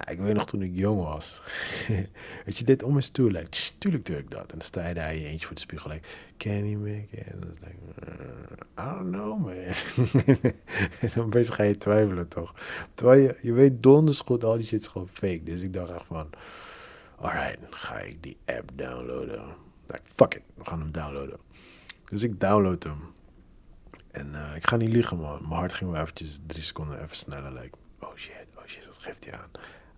[0.09, 1.41] Ik weet nog toen ik jong was.
[2.45, 4.41] weet je, dit om is toe, like, tuurlijk doe ik dat.
[4.41, 8.85] En dan sta je daar je eentje voor de spiegel, like, Candyman, en like, uh,
[8.85, 9.53] I don't know, man.
[11.01, 12.53] en dan bezig ga je twijfelen, toch?
[12.93, 15.43] Terwijl je, je weet donders goed, al die shit is gewoon fake.
[15.43, 16.29] Dus ik dacht echt van,
[17.15, 19.43] alright, ga ik die app downloaden.
[19.87, 21.37] Like, fuck it, we gaan hem downloaden.
[22.09, 23.17] Dus ik download hem.
[24.19, 25.39] En eh, ik ga niet liegen, man.
[25.41, 27.51] Mijn hart ging wel eventjes drie seconden even sneller.
[27.51, 29.51] Like, oh shit, oh shit, wat geeft hij aan?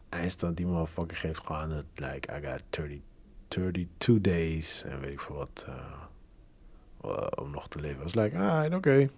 [0.10, 3.00] Eindstand, die motherfucker geeft gewoon het, like, I got 30,
[3.48, 4.84] 32 days.
[4.84, 8.00] En weet ik veel wat, uh, om nog te leven.
[8.00, 8.76] I was like, ah, oké.
[8.76, 9.10] Okay.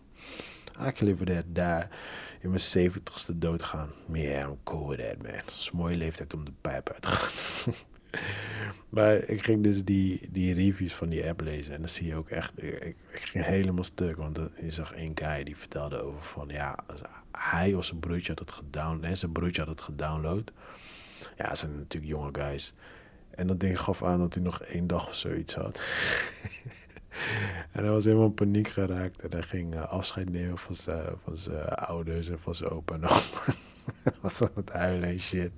[0.88, 1.56] I can live with that.
[1.56, 1.88] Die.
[2.40, 3.90] In mijn zeventigste doodgaan.
[4.12, 5.32] Yeah, I'm cool with that, man.
[5.32, 7.74] Het is een mooie leeftijd om de pijp uit te gaan.
[8.96, 11.74] maar ik ging dus die, die reviews van die app lezen.
[11.74, 12.64] En dan zie je ook echt...
[12.64, 14.16] Ik, ik ging helemaal stuk.
[14.16, 16.48] Want je zag één guy die vertelde over van...
[16.50, 16.80] Ja,
[17.32, 19.02] hij of zijn broertje had het gedownload.
[19.02, 20.52] Nee, zijn broertje had het gedownload.
[21.38, 22.74] Ja, het zijn natuurlijk jonge guys.
[23.30, 25.82] En dat ding gaf aan dat hij nog één dag of zoiets had.
[27.72, 29.22] en hij was helemaal in paniek geraakt.
[29.22, 32.94] En hij ging uh, afscheid nemen van zijn, van zijn ouders en van zijn opa
[32.94, 33.02] en
[34.22, 35.52] was aan het huilen en shit.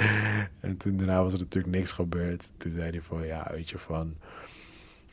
[0.60, 2.48] en toen daarna was er natuurlijk niks gebeurd.
[2.56, 4.16] Toen zei hij van, ja, weet je, van...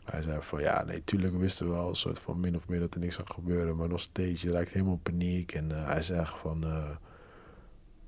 [0.06, 2.80] Hij zei van, ja, nee, tuurlijk wisten we wel een soort van min of meer
[2.80, 3.76] dat er niks zou gebeuren.
[3.76, 5.54] Maar nog steeds, je raakt helemaal paniek.
[5.54, 6.64] En uh, hij zegt van...
[6.64, 6.90] Uh,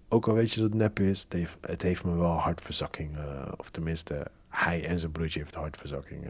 [0.10, 1.26] ook al weet je dat het nep is,
[1.62, 3.18] het heeft, me wel hartverzakking.
[3.18, 6.30] Uh, of tenminste, hij en zijn broertje heeft hartverzakking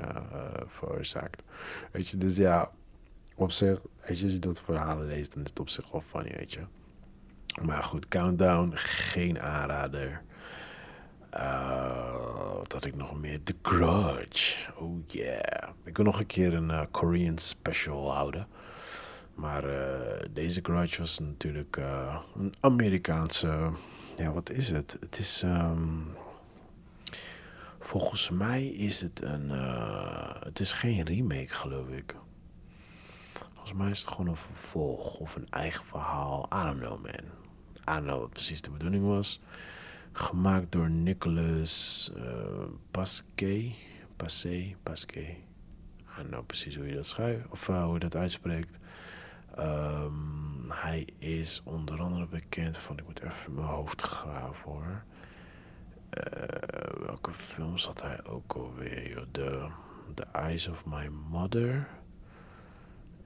[0.67, 1.43] veroorzaakt.
[1.91, 2.71] Weet je, dus ja,
[3.35, 6.53] op zich, als je dat verhalen leest, dan is het op zich wel funny, weet
[6.53, 6.61] je.
[7.61, 10.21] Maar goed, Countdown, geen aanrader.
[11.33, 13.43] Uh, wat had ik nog meer?
[13.43, 14.71] The Grudge.
[14.75, 15.69] Oh yeah.
[15.83, 18.47] Ik wil nog een keer een uh, Korean special houden.
[19.35, 21.79] Maar uh, deze Grudge was natuurlijk
[22.35, 23.71] een Amerikaanse.
[24.17, 24.97] Ja, wat is het?
[24.99, 25.41] Het is.
[25.45, 26.07] Um,
[27.79, 29.49] volgens mij is het een.
[30.43, 32.15] het is geen remake, geloof ik.
[33.53, 36.49] Volgens mij is het gewoon een vervolg of een eigen verhaal.
[36.53, 37.25] I don't know, man.
[37.89, 39.39] I don't know wat precies de bedoeling was.
[40.11, 42.23] Gemaakt door Nicolas uh,
[42.91, 43.75] Pasquet.
[44.15, 45.35] Passé, Pasquet.
[46.15, 47.47] Don't know precies hoe je dat schrijft.
[47.49, 48.77] Of uh, hoe je dat uitspreekt.
[49.59, 52.97] Um, hij is onder andere bekend van...
[52.97, 55.03] Ik moet even mijn hoofd graven hoor.
[56.11, 59.25] Uh, welke films had hij ook alweer?
[59.31, 59.67] The,
[60.13, 61.87] The Eyes of My Mother...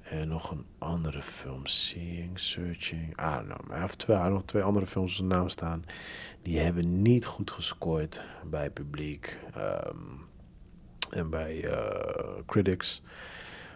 [0.05, 3.09] En nog een andere film, Seeing, Searching.
[3.09, 3.79] I don't know.
[3.79, 5.85] Heeft twee, nog twee andere films op zijn naam staan.
[6.41, 10.27] Die hebben niet goed gescoord bij publiek um,
[11.09, 13.01] en bij uh, critics.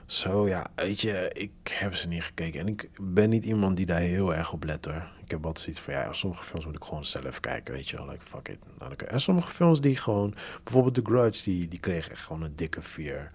[0.06, 2.60] Zo ja, weet je, ik heb ze niet gekeken.
[2.60, 5.08] En ik ben niet iemand die daar heel erg op let hoor.
[5.24, 8.06] Ik heb altijd zoiets van, ja, sommige films moet ik gewoon zelf kijken, weet je
[8.06, 8.60] Like, fuck it.
[9.08, 12.82] En sommige films die gewoon, bijvoorbeeld The Grudge, die, die kreeg echt gewoon een dikke
[12.82, 13.32] vier.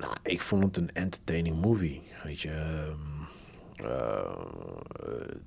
[0.00, 2.02] Nou, ik vond het een entertaining movie.
[2.24, 3.26] Weet je, um,
[3.86, 4.36] uh,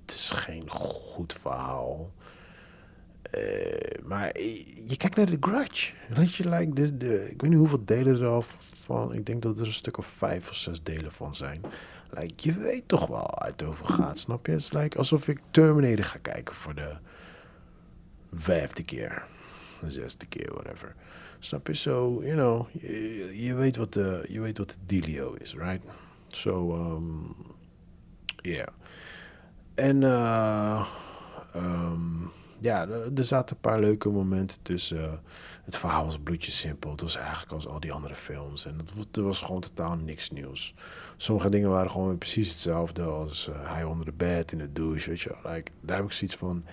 [0.01, 2.11] het is geen goed verhaal.
[3.37, 4.39] Uh, maar
[4.85, 5.91] je kijkt naar The Grudge.
[6.09, 8.43] Weet je, like, this, de, ik weet niet hoeveel delen er al
[8.83, 9.13] van.
[9.13, 11.61] Ik denk dat er een stuk of vijf of zes delen van zijn.
[12.09, 14.51] Like, je weet toch wel uit het over gaat, snap je?
[14.51, 16.95] Het is like alsof ik Terminator ga kijken voor de
[18.33, 19.25] vijfde keer.
[19.81, 20.95] De zesde keer, whatever.
[21.43, 21.73] Snap je?
[21.73, 22.67] So, you know,
[23.33, 25.83] je, weet wat de, je weet wat de dealio is, right?
[26.27, 27.35] So, um,
[28.41, 28.67] yeah.
[29.73, 30.87] En, uh,
[32.59, 35.21] ja, er zaten een paar leuke momenten tussen.
[35.63, 36.91] Het verhaal was bloedjes simpel.
[36.91, 38.65] Het was eigenlijk als al die andere films.
[38.65, 40.73] En het, er was gewoon totaal niks nieuws.
[41.17, 45.09] Sommige dingen waren gewoon precies hetzelfde als uh, hij onder de bed, in de douche,
[45.09, 46.65] weet je like, Daar heb ik zoiets van,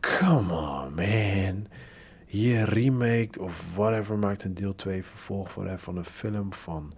[0.00, 1.66] come on, man
[2.32, 6.92] je remake of whatever maakt een deel 2 vervolg van een film van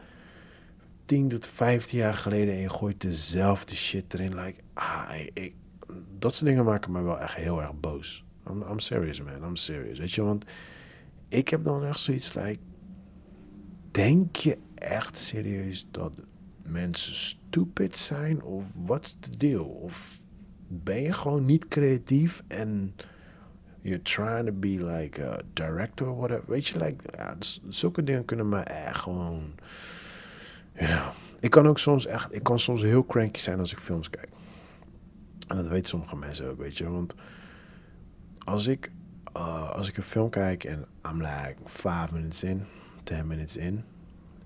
[1.05, 4.35] 10 tot 15 jaar geleden en je gooit dezelfde shit erin.
[4.35, 5.55] Like, ah, ik,
[6.19, 8.25] dat soort dingen maken me wel echt heel erg boos.
[8.51, 9.45] I'm, I'm serious, man.
[9.45, 9.99] I'm serious.
[9.99, 10.45] Weet je, want
[11.29, 12.59] ik heb dan echt zoiets like,
[13.91, 16.13] denk je echt serieus dat
[16.63, 18.43] mensen stupid zijn?
[18.43, 19.65] Of what's the deal?
[19.65, 20.21] Of
[20.69, 22.95] ben je gewoon niet creatief en
[23.85, 26.45] you're trying to be like a director or whatever.
[26.47, 27.37] Weet je, like, ja,
[27.69, 29.55] zulke dingen kunnen me echt gewoon.
[30.79, 31.13] Ja.
[31.41, 34.29] Ik kan ook soms echt, ik kan soms heel cranky zijn als ik films kijk.
[35.47, 36.91] En dat weten sommige mensen ook, weet je.
[36.91, 37.15] Want
[38.45, 38.91] als ik,
[39.37, 42.65] uh, als ik een film kijk en I'm like five minutes in,
[43.03, 43.85] ten minutes in.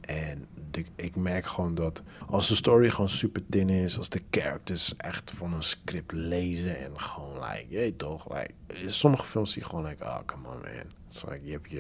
[0.08, 0.46] En
[0.94, 5.32] ik merk gewoon dat als de story gewoon super thin is, als de characters echt
[5.36, 9.84] van een script lezen en gewoon like, je toch, like, sommige films zie je gewoon
[9.84, 10.92] like, oh come on man.
[11.08, 11.76] It's like, je hebt je,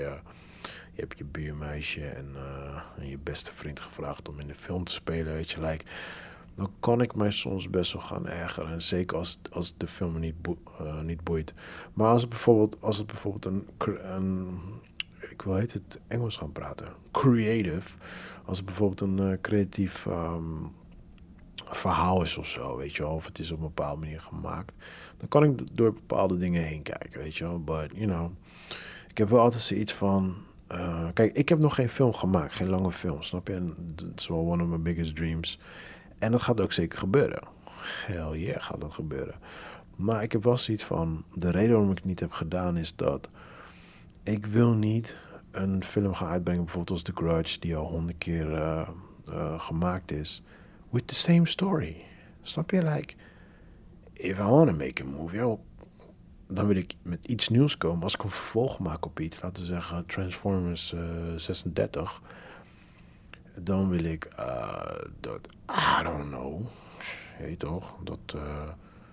[0.92, 4.84] je, hebt je buurmeisje en, uh, en je beste vriend gevraagd om in de film
[4.84, 5.84] te spelen, weet je, like,
[6.54, 8.72] dan kan ik mij soms best wel gaan ergeren.
[8.72, 10.34] En zeker als, als de film niet,
[10.80, 11.54] uh, niet boeit.
[11.94, 13.68] Maar als het bijvoorbeeld, als het bijvoorbeeld een
[15.38, 16.88] ik wil heet het Engels gaan praten.
[17.12, 17.98] Creative.
[18.44, 20.42] Als het bijvoorbeeld een eh, creatief ehm,
[21.64, 23.12] verhaal is of zo, weet je wel.
[23.12, 24.72] Of het is op een bepaalde manier gemaakt.
[25.16, 27.64] Dan kan ik door bepaalde dingen heen kijken, weet je wel.
[27.64, 28.30] But, you know,
[29.08, 30.36] ik heb wel altijd zoiets van...
[30.66, 33.54] eh, kijk, ik heb nog geen film gemaakt, geen lange film, snap je?
[33.54, 35.58] En dat is wel one of my biggest dreams.
[36.18, 37.42] En dat gaat ook zeker gebeuren.
[38.06, 39.34] Hell yeah, gaat dat gebeuren.
[39.96, 41.24] Maar ik heb wel zoiets van...
[41.34, 43.28] De reden waarom ik het niet heb gedaan is dat...
[44.22, 45.16] Ik wil niet
[45.62, 47.58] een film gaan uitbrengen, bijvoorbeeld als The Grudge...
[47.60, 48.88] die al honderd keer eh,
[49.26, 50.42] eh, gemaakt is.
[50.90, 52.04] With the same story.
[52.42, 52.82] Snap je?
[52.82, 53.14] Like...
[54.12, 55.58] If I want to make a movie...
[56.46, 58.02] dan wil ik met iets nieuws komen.
[58.02, 61.00] Als ik een vervolg maak op iets, laten we zeggen Transformers eh,
[61.36, 62.22] 36,
[63.60, 64.32] dan wil ik
[65.20, 65.48] dat,
[66.00, 66.60] I don't know,
[67.38, 68.36] je weet toch, dat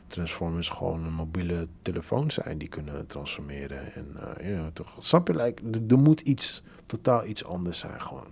[0.08, 3.94] Transformers gewoon een mobiele telefoon zijn die kunnen transformeren.
[3.94, 8.28] En uh, ja, toch, snap je, like, er, moet iets, totaal iets anders zijn gewoon.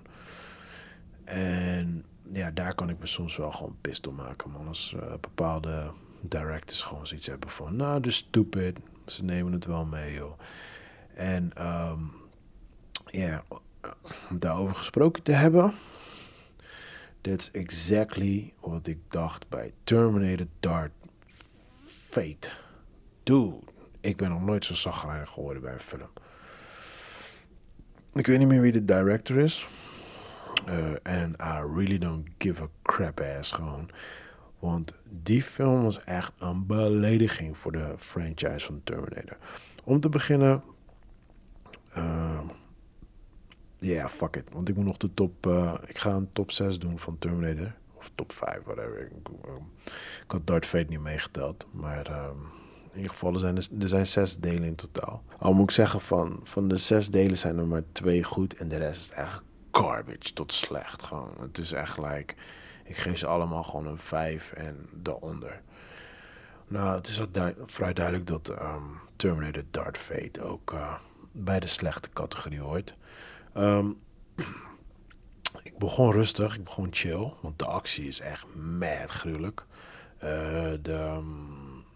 [1.23, 4.67] En ja, daar kan ik me soms wel gewoon pist maken, man.
[4.67, 10.13] Als bepaalde directors gewoon zoiets hebben van, nou, de stupid, ze nemen het wel mee,
[10.13, 10.39] joh.
[11.13, 12.11] En um,
[13.05, 13.43] ja,
[14.29, 15.73] om daarover gesproken te hebben.
[17.21, 20.91] That's exactly wat ik dacht bij Terminator Dark
[22.13, 22.49] Fate.
[23.23, 23.59] Dude,
[23.99, 26.09] ik ben nog nooit zo zagrijnig geworden bij een film.
[28.13, 29.67] Ik weet niet meer wie de director is.
[31.03, 33.89] En uh, I really don't give a crap ass gewoon.
[34.59, 39.37] Want die film was echt een belediging voor de franchise van Terminator.
[39.83, 40.63] Om te beginnen.
[41.93, 42.43] Ja,
[43.79, 44.49] yeah, fuck it.
[44.51, 45.45] Want ik moet nog de top.
[45.45, 47.73] Uh, ik ga een top 6 doen van Terminator.
[48.03, 48.99] Of top 5, whatever.
[48.99, 49.11] Ik,
[50.23, 51.65] ik had Darth Fate niet meegeteld.
[51.71, 52.51] Maar um,
[52.91, 55.23] in ieder geval, zijn, er zijn zes delen in totaal.
[55.39, 58.55] Al moet ik zeggen, van, van de zes delen zijn er maar twee goed.
[58.55, 61.03] En de rest is echt garbage tot slecht.
[61.03, 61.31] Gewoon.
[61.39, 62.35] Het is echt like.
[62.83, 65.61] Ik geef ze allemaal gewoon een 5 en daaronder.
[66.67, 70.93] Nou, het is wat vrij duidelijk dat um, Terminator Dark Fate ook uh,
[71.31, 72.95] bij de slechte categorie hoort.
[73.57, 73.99] Um,
[75.63, 79.65] ik begon rustig, ik begon chill, want de actie is echt mad gruwelijk.
[80.23, 80.29] Uh,
[80.81, 81.21] de,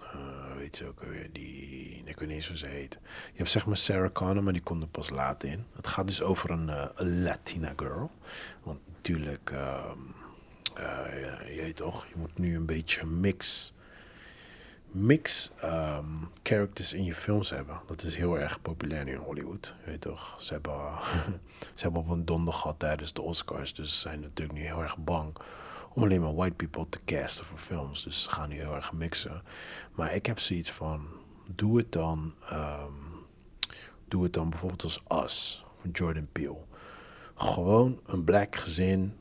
[0.02, 3.00] uh, weet je ook weer, die, ik weet niet eens hoe ze heet.
[3.04, 5.66] Je hebt zeg maar Sarah Connor, maar die komt er pas later in.
[5.76, 8.12] Het gaat dus over een, een Latina girl.
[8.64, 9.52] Want natuurlijk...
[9.52, 10.16] Um,
[10.80, 13.74] uh, je, je weet toch, je moet nu een beetje mix,
[14.92, 17.80] mix um, characters in je films hebben.
[17.88, 20.36] Dat is heel erg populair in Hollywood, je weet toch.
[20.38, 20.82] Ze hebben,
[21.76, 24.82] ze hebben op een donder gehad tijdens de Oscars, dus ze zijn natuurlijk nu heel
[24.82, 25.36] erg bang
[25.98, 28.04] om alleen maar white people te casten voor films.
[28.04, 29.42] Dus ze gaan nu heel erg mixen.
[29.92, 31.08] Maar ik heb zoiets van,
[31.56, 33.26] doe het dan, um,
[34.08, 36.58] doe het dan bijvoorbeeld als Us van Jordan Peele.
[37.36, 39.14] Gewoon een black gezin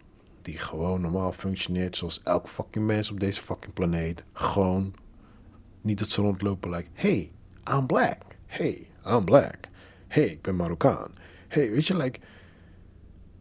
[0.43, 4.25] die gewoon normaal functioneert zoals elk fucking mens op deze fucking planeet.
[4.33, 4.95] Gewoon
[5.87, 7.33] niet dat ze rondlopen like, hey,
[7.71, 8.23] I'm black.
[8.47, 9.69] Hey, I'm black.
[10.07, 11.11] Hey, ik ben Marokkaan.
[11.49, 12.21] Hey, weet je, like,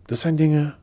[0.06, 0.78] dat zijn dingen,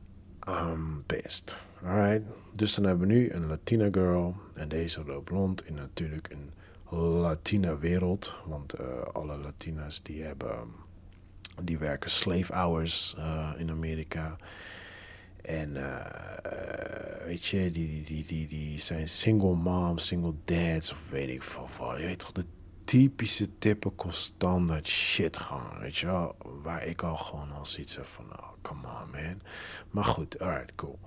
[0.47, 1.57] I'm pissed.
[1.83, 2.21] Alright?
[2.53, 6.51] Dus dan hebben we nu een Latina girl en deze loopt rond in natuurlijk een
[6.99, 8.35] Latina wereld.
[8.45, 10.67] Want uh, alle Latina's die hebben,
[11.63, 14.37] die werken slave hours uh, in Amerika.
[15.43, 16.05] En uh,
[17.25, 21.69] weet je, die, die, die, die zijn single moms, single dads of weet ik veel
[21.77, 21.99] wat.
[21.99, 22.45] Je weet toch, de
[22.83, 26.35] typische typical standaard shit gewoon, weet je wel.
[26.63, 29.41] Waar ik al gewoon al zoiets heb van, oh, come on man.
[29.89, 30.99] Maar goed, alright, cool.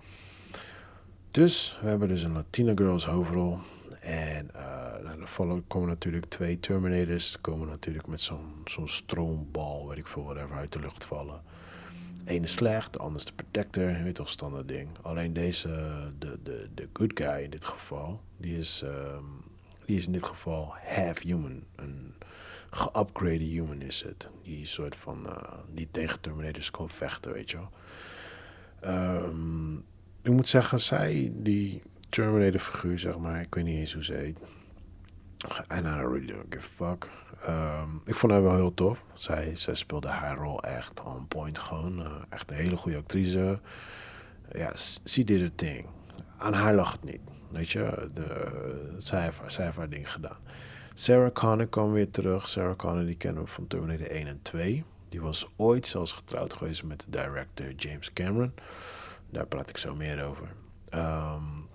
[1.31, 3.61] Dus we hebben dus een Latina Girls overal.
[4.01, 7.41] En uh, volgen, komen natuurlijk twee Terminators.
[7.41, 11.43] komen natuurlijk met zo'n zo'n stroombal, weet ik veel, whatever, uit de lucht vallen.
[12.27, 14.89] Eén is slecht, de ander is de protector, weet toch, standaard ding.
[15.03, 15.69] Alleen deze,
[16.19, 19.45] de, de, de good guy in dit geval, die is, um,
[19.85, 21.63] die is in dit geval half human.
[21.75, 22.15] Een
[22.71, 24.29] geupgrade human is het.
[24.43, 25.37] Die soort van, uh,
[25.71, 27.71] die tegen Terminators kan vechten, weet je wel.
[29.25, 29.85] Um,
[30.23, 34.15] ik moet zeggen, zij, die Terminator figuur, zeg maar, ik weet niet eens hoe ze
[34.15, 34.39] heet.
[35.69, 37.11] And I really don't give a fuck.
[37.49, 39.03] Um, ik vond haar wel heel tof.
[39.15, 42.01] Zij, zij speelde haar rol echt on point gewoon.
[42.01, 43.61] Uh, echt een hele goede actrice.
[44.53, 44.73] Ja,
[45.05, 45.87] she did her thing.
[46.37, 47.21] Aan haar lag het niet.
[47.51, 50.37] Weet je, de, zij, heeft, zij heeft haar ding gedaan.
[50.95, 52.49] Sarah Connor kwam weer terug.
[52.49, 54.85] Sarah Connor die kennen we van Terminator 1 en 2.
[55.09, 58.55] Die was ooit zelfs getrouwd geweest met de director James Cameron.
[59.31, 60.49] Daar praat ik zo meer over.
[60.95, 61.66] Um,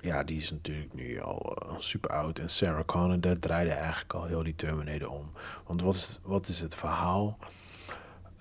[0.00, 2.38] ja, die is natuurlijk nu al uh, super oud.
[2.38, 5.32] En Sarah Connor, daar draaide eigenlijk al heel die Terminator om.
[5.66, 7.38] Want wat is, wat is het verhaal?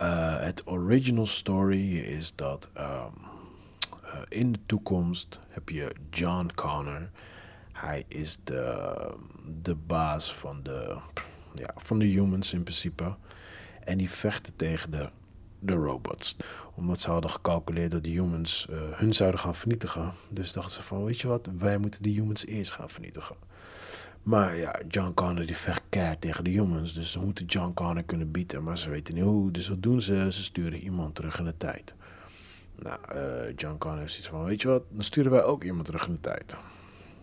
[0.02, 2.84] Uh, het original story is dat um,
[4.04, 7.10] uh, in de toekomst heb je John Connor.
[7.72, 8.94] Hij is de,
[9.62, 10.98] de baas van de,
[11.56, 13.16] ja, van de humans in principe.
[13.84, 15.10] En die vechten tegen de,
[15.60, 16.36] de robots.
[16.76, 20.14] Omdat ze hadden gecalculeerd dat de humans uh, hun zouden gaan vernietigen.
[20.30, 23.36] Dus dachten ze van, weet je wat, wij moeten de humans eerst gaan vernietigen.
[24.24, 25.56] Maar ja, John Connor die
[25.90, 26.94] keihard tegen de humans.
[26.94, 28.64] Dus ze moeten John Connor kunnen bieden.
[28.64, 29.52] Maar ze weten niet hoe.
[29.52, 30.32] Dus wat doen ze?
[30.32, 31.94] Ze sturen iemand terug in de tijd.
[32.76, 35.86] Nou, uh, John Connor heeft zoiets van, weet je wat, dan sturen wij ook iemand
[35.86, 36.56] terug in de tijd.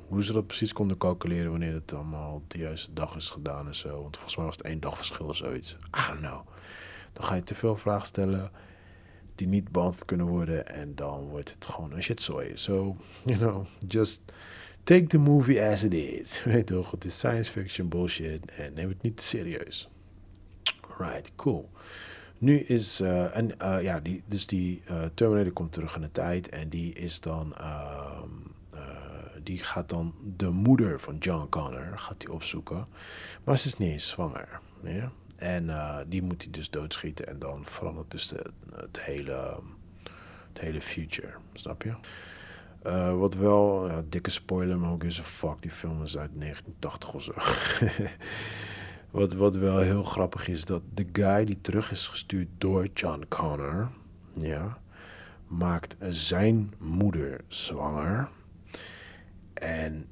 [0.08, 3.74] Hoe ze dat precies konden calculeren wanneer het allemaal de juiste dag is gedaan en
[3.74, 4.02] zo.
[4.02, 5.76] Want volgens mij was het één dag verschil of zoiets.
[5.90, 6.42] Ah, nou.
[7.16, 8.50] Dan ga je te veel vragen stellen
[9.34, 10.68] die niet beantwoord kunnen worden.
[10.68, 12.52] En dan wordt het gewoon een shitzooi.
[12.54, 14.20] So, you know, just
[14.82, 16.42] take the movie as it is.
[16.44, 19.88] Weet toch, het is science fiction bullshit en neem het niet serieus.
[20.98, 21.70] Right, cool.
[22.38, 26.10] Nu is, uh, en uh, ja, die, dus die uh, Terminator komt terug in de
[26.10, 28.28] tijd en die is dan, ehm,
[29.42, 32.86] die gaat dan de moeder van John Connor, gaat die opzoeken.
[33.44, 34.60] Maar ze is niet eens zwanger.
[34.82, 35.12] Ja?
[35.36, 35.70] En
[36.08, 39.58] die moet hij dus doodschieten en dan verandert dus de, het, hele,
[40.48, 41.94] het hele future, snap je?
[42.86, 46.30] Uh, wat wel, ja, dikke spoiler, maar ook eens een fuck, die film is uit
[46.34, 47.32] 1980 of zo.
[49.18, 53.24] wat, wat wel heel grappig is, dat de guy die terug is gestuurd door John
[53.28, 53.90] Connor,
[54.34, 54.78] ja,
[55.46, 58.28] maakt zijn moeder zwanger.
[59.54, 60.06] En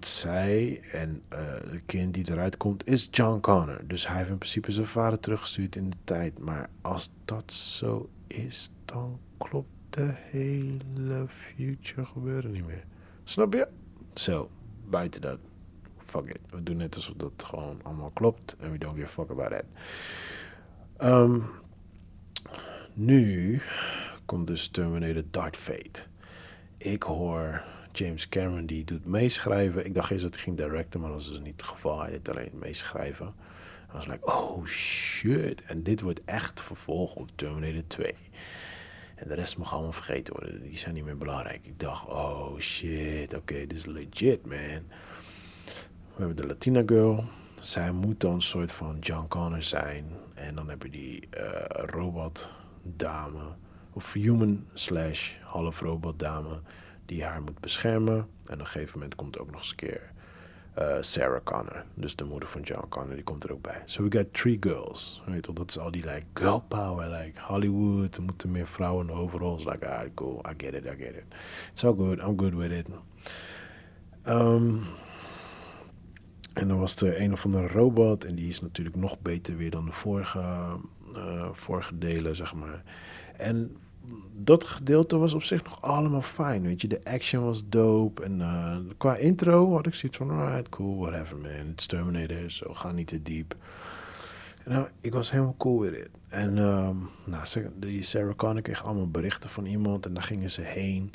[0.00, 1.38] zij en uh,
[1.70, 3.86] het kind die eruit komt is John Connor.
[3.86, 6.38] Dus hij heeft in principe zijn vader teruggestuurd in de tijd.
[6.38, 12.84] Maar als dat zo is, dan klopt de hele future gebeuren niet meer.
[13.24, 13.68] Snap je?
[14.14, 14.50] Zo,
[14.88, 15.38] buiten dat.
[16.04, 16.38] Fuck it.
[16.50, 18.56] We doen net alsof dat gewoon allemaal klopt.
[18.60, 19.64] En we don't give a fuck about it.
[21.02, 21.44] Um,
[22.92, 23.60] nu
[24.24, 26.02] komt dus Terminator Dark Fate.
[26.76, 27.62] Ik hoor
[27.92, 29.86] James Cameron die doet meeschrijven.
[29.86, 32.00] Ik dacht eerst dat hij ging directen, maar dat was dus niet het geval.
[32.00, 33.34] Hij deed alleen meeschrijven.
[33.90, 35.62] I was like, oh shit.
[35.62, 38.14] En dit wordt echt vervolg op Terminator 2.
[39.14, 40.62] En de rest mag allemaal vergeten worden.
[40.62, 41.66] Die zijn niet meer belangrijk.
[41.66, 44.82] Ik dacht, oh shit, oké, dit is legit, man.
[46.14, 47.24] We hebben de Latina girl.
[47.60, 50.06] Zij moet dan een soort van John Connor zijn.
[50.34, 52.50] En dan heb je die uh, robot
[52.82, 53.42] dame.
[53.92, 56.60] Of human slash half robot dame.
[57.12, 58.16] Die haar moet beschermen.
[58.46, 60.12] En op een gegeven moment komt ook nog eens een keer
[60.78, 63.82] uh, Sarah Connor, dus de moeder van John Connor, die komt er ook bij.
[63.84, 65.22] So we got three girls.
[65.26, 68.16] Weet je, dat is al die like girl power, like Hollywood.
[68.16, 69.54] Er moeten meer vrouwen overal.
[69.54, 71.24] It's like, ah, cool, I get it, I get it.
[71.72, 72.86] It's all good, I'm good with it.
[74.26, 74.82] Um,
[76.52, 79.70] en dan was er een of andere robot en die is natuurlijk nog beter weer
[79.70, 80.40] dan de vorige,
[81.14, 82.82] uh, vorige delen, zeg maar.
[83.36, 83.76] En
[84.32, 86.88] dat gedeelte was op zich nog allemaal fijn, weet je.
[86.88, 88.22] De action was dope.
[88.22, 91.68] En uh, qua intro had ik zoiets van, alright, cool, whatever man.
[91.70, 93.54] It's Terminator, zo ga niet te diep.
[94.64, 96.10] Nou, ik was helemaal cool with it.
[96.28, 100.60] En um, nou, die Sarah Connor kreeg allemaal berichten van iemand en daar gingen ze
[100.60, 101.12] heen.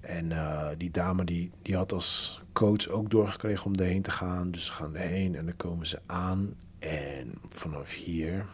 [0.00, 4.50] En uh, die dame die, die had als coach ook doorgekregen om erheen te gaan.
[4.50, 6.54] Dus ze gaan erheen en dan komen ze aan.
[6.78, 8.46] En vanaf hier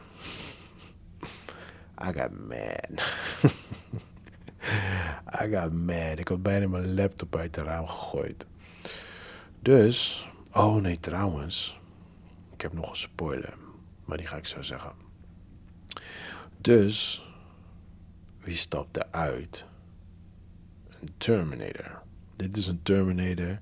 [2.02, 2.90] I got mad.
[5.42, 6.18] I got mad.
[6.18, 8.46] Ik had bijna mijn laptop uit de raam gegooid.
[9.60, 11.80] Dus, oh nee, trouwens.
[12.52, 13.54] Ik heb nog een spoiler.
[14.04, 14.92] Maar die ga ik zo zeggen.
[16.60, 17.26] Dus,
[18.38, 19.64] wie stapte uit?
[21.00, 22.02] Een Terminator.
[22.36, 23.58] Dit is een Terminator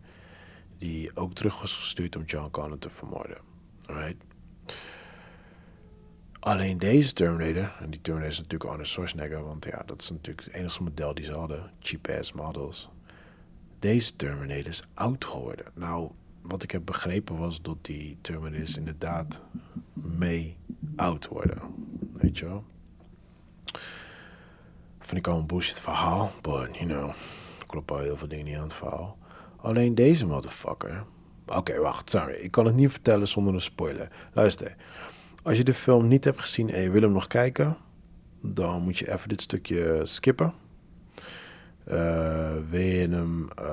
[0.78, 3.38] die ook terug was gestuurd om John Connor te vermoorden.
[3.86, 4.24] Right?
[6.48, 10.44] Alleen deze Terminator, en die Terminator is natuurlijk Arnold Schwarzenegger, want ja, dat is natuurlijk
[10.44, 12.88] het enige model die ze hadden, cheap-ass models.
[13.78, 15.66] Deze Terminator is oud geworden.
[15.74, 16.10] Nou,
[16.42, 19.40] wat ik heb begrepen was dat die Terminators inderdaad
[19.92, 20.56] mee
[20.96, 21.58] oud worden.
[22.12, 22.64] Weet je wel?
[24.98, 27.10] Vind ik al een bullshit verhaal, but you know,
[27.66, 29.18] klopt al heel veel dingen niet aan het verhaal.
[29.56, 31.04] Alleen deze motherfucker.
[31.46, 32.34] Oké, wacht, sorry.
[32.34, 34.08] Ik kan het niet vertellen zonder een spoiler.
[34.32, 34.76] Luister.
[35.42, 37.76] Als je de film niet hebt gezien en je wil hem nog kijken,
[38.40, 40.54] dan moet je even dit stukje skippen.
[41.88, 41.94] Uh,
[42.70, 43.64] hem uh,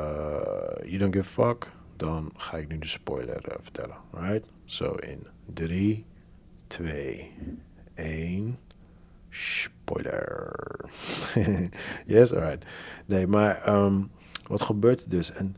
[0.84, 3.98] You Don't Give a Fuck, dan ga ik nu de spoiler uh, vertellen.
[4.12, 4.46] Right?
[4.66, 6.06] Zo in 3,
[6.68, 7.32] 2,
[7.94, 8.58] 1.
[9.30, 10.90] Spoiler.
[12.06, 12.66] yes, alright.
[13.06, 14.12] Nee, maar um,
[14.48, 15.32] wat gebeurt er dus?
[15.32, 15.56] En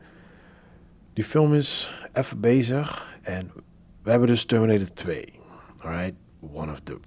[1.14, 3.52] die film is even bezig en
[4.02, 5.37] we hebben dus Terminator 2.
[5.80, 6.98] Alright, one of the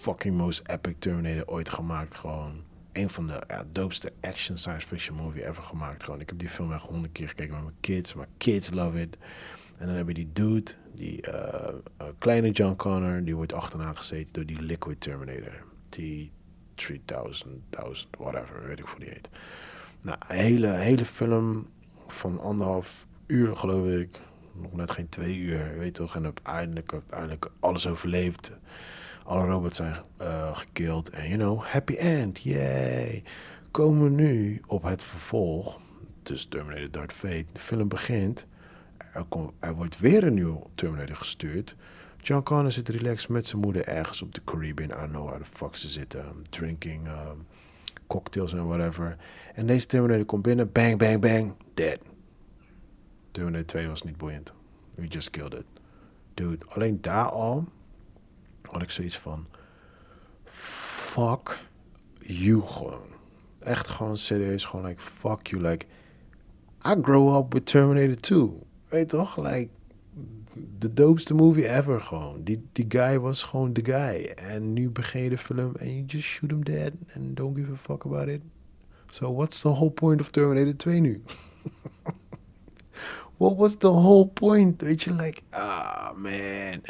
[0.00, 2.16] fucking most epic Terminator ooit gemaakt.
[2.16, 2.62] Gewoon
[2.92, 6.04] een van de ja, doopste action science fiction movie ever gemaakt.
[6.04, 8.14] Gewoon, ik heb die film echt honderd keer gekeken met mijn kids.
[8.14, 9.16] Maar kids love it.
[9.78, 11.68] En dan heb je die dude, die uh,
[12.18, 15.64] kleine John Connor, die wordt achterna gezeten door die Liquid Terminator.
[15.88, 16.32] Die
[16.74, 19.28] 3000, 1000, whatever, weet ik voor die heet.
[20.02, 21.68] Nou, hele, hele film
[22.06, 24.20] van anderhalf uur, geloof ik.
[24.54, 26.16] Nog net geen twee uur, weet toch.
[26.16, 28.50] En uiteindelijk, uiteindelijk alles overleefd.
[29.24, 31.10] Alle robots zijn uh, gekild.
[31.10, 33.22] En, you know, happy end, yay.
[33.70, 35.80] Komen we nu op het vervolg.
[36.22, 37.44] Dus Terminator Dark Fate.
[37.52, 38.46] De film begint.
[39.12, 41.76] Er, komt, er wordt weer een nieuw Terminator gestuurd.
[42.20, 45.04] John Connor zit relaxed met zijn moeder ergens op de Caribbean.
[45.04, 46.24] I know how the fuck ze zitten.
[46.50, 47.46] Drinking um,
[48.06, 49.16] cocktails en whatever.
[49.54, 50.72] En deze Terminator komt binnen.
[50.72, 51.52] Bang, bang, bang.
[51.74, 52.11] Dead.
[53.32, 54.52] Terminator 2 was niet boeiend.
[54.94, 55.64] We just killed it.
[56.34, 57.64] Dude, alleen daar al
[58.62, 59.46] had ik zoiets van...
[60.44, 61.64] Fuck
[62.18, 63.06] you gewoon.
[63.58, 64.64] Echt gewoon serieus.
[64.64, 65.62] Gewoon like, fuck you.
[65.62, 65.86] Like,
[66.86, 68.50] I grow up with Terminator 2.
[68.88, 69.36] Weet toch?
[69.36, 69.68] Like,
[70.78, 72.42] de doopste movie ever gewoon.
[72.44, 74.24] Die, die guy was gewoon de guy.
[74.24, 77.72] En nu begin je de film en you just shoot him dead and don't give
[77.72, 78.40] a fuck about it.
[79.10, 81.22] So what's the whole point of Terminator 2 nu?
[83.42, 84.82] What was the whole point?
[84.82, 86.82] Weet je, like, ah man.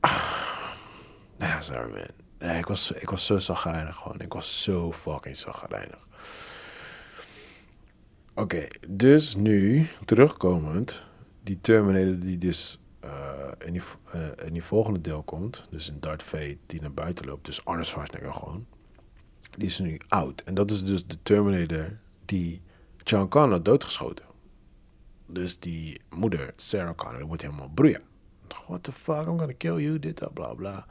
[1.38, 2.56] Nah, sorry man.
[2.56, 4.20] Ik was, ik was zo zagrijnig gewoon.
[4.20, 6.08] Ik was zo fucking zagrijnig.
[8.34, 11.02] Oké, dus nu, terugkomend
[11.42, 13.10] die Terminator die dus uh,
[13.58, 13.82] in, die,
[14.14, 17.64] uh, in die volgende deel komt, dus in Darth Fate, die naar buiten loopt, dus
[17.64, 18.66] Arnold Schwarzenegger gewoon,
[19.50, 20.42] die is nu oud.
[20.44, 22.62] En dat is dus de Terminator die
[22.96, 24.27] John Connor doodgeschoten.
[25.28, 28.02] Dus die moeder, Sarah Connor, wordt helemaal broeien.
[28.66, 30.86] What the fuck, I'm gonna kill you, dit, dat, bla bla.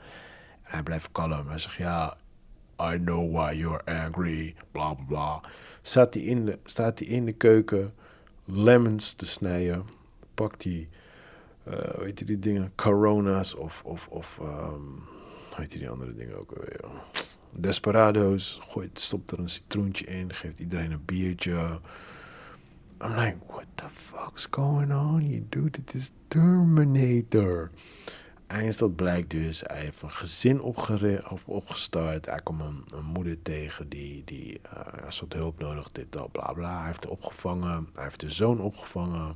[0.63, 1.47] En hij blijft kalm.
[1.47, 2.17] Hij zegt, ja,
[2.81, 5.41] I know why you're angry, bla bla bla.
[5.81, 7.93] Staat hij in de, staat hij in de keuken
[8.45, 9.85] lemons te snijden
[10.37, 10.89] pakt hij,
[11.67, 14.39] uh, weet je die dingen, corona's of, of, of
[15.57, 16.79] weet je die andere dingen ook alweer.
[17.51, 21.79] Desperado's, gooit, stopt er een citroentje in, geeft iedereen een biertje.
[23.01, 25.83] I'm like, what the fuck's going on here, dude?
[25.93, 27.71] Is Terminator.
[28.47, 30.61] Eindstand blijkt dus, hij heeft een gezin
[31.45, 32.25] opgestart.
[32.25, 36.53] Hij komt een, moeder tegen die, die uh, een soort hulp nodig, dit, dat, bla
[36.53, 36.77] bla.
[36.77, 39.35] Hij heeft opgevangen, hij heeft de zoon opgevangen.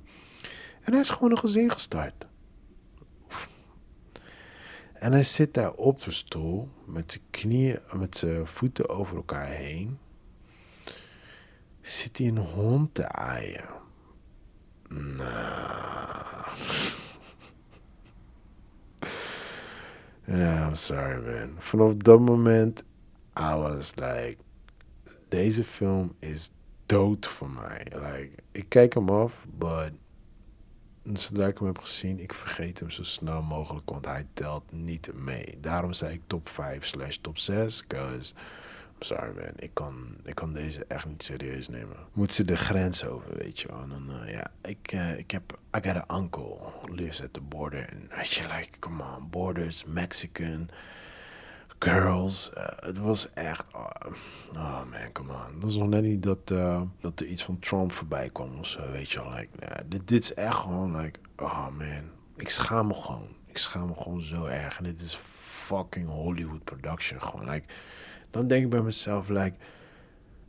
[0.81, 2.27] En hij is gewoon een gezin gestart.
[4.93, 9.47] En hij zit daar op de stoel met zijn knieën, met zijn voeten over elkaar
[9.47, 9.97] heen.
[11.81, 13.69] Zit hij een hond te aaien?
[20.25, 21.55] Ja, I'm sorry man.
[21.57, 22.83] Vanaf dat moment,
[23.39, 24.37] I was like,
[25.29, 26.51] deze film is
[26.85, 27.87] dood voor mij.
[27.89, 29.91] Like, ik kijk hem af, but
[31.13, 35.11] zodra ik hem heb gezien, ik vergeet hem zo snel mogelijk, want hij telt niet
[35.13, 35.57] mee.
[35.59, 38.33] Daarom zei ik top 5 slash top 6, because,
[39.05, 41.95] sorry man, ik kan, ik kan deze echt niet serieus nemen.
[42.13, 43.81] Moet ze de grens over, weet je wel.
[43.81, 47.41] En uh, ja, ik, uh, ik heb, I got an uncle who lives at the
[47.41, 47.89] border.
[47.89, 50.69] En weet je, like, come on, borders, Mexican
[51.79, 52.51] girls.
[52.57, 53.65] Uh, het was echt.
[53.73, 53.89] Oh,
[54.53, 55.53] oh, man, come on.
[55.53, 56.47] Het was nog net niet dat,
[56.99, 59.33] dat er iets van Trump voorbij kwam of zo, weet je wel.
[59.33, 59.49] Like,
[59.85, 62.09] dit, dit is echt gewoon, like, oh man.
[62.35, 63.27] Ik schaam me gewoon.
[63.45, 64.77] Ik schaam me gewoon zo erg.
[64.77, 67.21] En dit is fucking Hollywood production.
[67.21, 67.65] Gewoon, like.
[68.31, 69.53] Dan denk ik bij mezelf, like.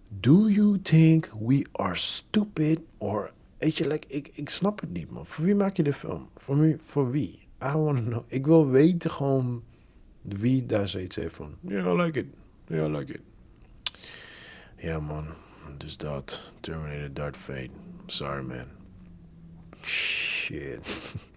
[0.08, 2.80] Do you think we are stupid?
[2.98, 5.26] Or, weet je, like, ik, ik snap het niet, man.
[5.26, 6.28] Voor wie maak je de film?
[6.36, 6.76] Voor wie?
[6.82, 7.40] Voor wie?
[7.62, 8.24] I want to know.
[8.26, 9.62] Ik wil weten gewoon
[10.22, 12.26] wie daar zoiets heeft van, yeah, I like it.
[12.66, 13.20] Yeah, I like it.
[14.76, 15.26] Ja, man.
[15.76, 16.52] Dus dat.
[16.60, 17.70] Terminator Dark Fate.
[18.06, 18.66] Sorry, man.
[19.84, 21.14] Shit.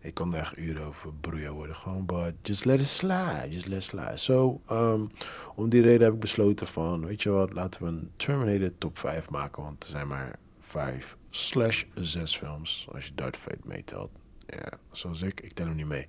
[0.00, 1.76] ik kon er echt uren over broeien worden.
[1.76, 3.46] Gewoon, but just let it slide.
[3.50, 4.16] Just let it slide.
[4.16, 5.10] So, um,
[5.54, 8.98] om die reden heb ik besloten van, weet je wat, laten we een Terminator top
[8.98, 9.62] 5 maken.
[9.62, 14.10] Want er zijn maar 5 slash 6 films, als je Dark Fate meetelt.
[14.46, 16.06] Ja, zoals ik, ik tel hem niet mee.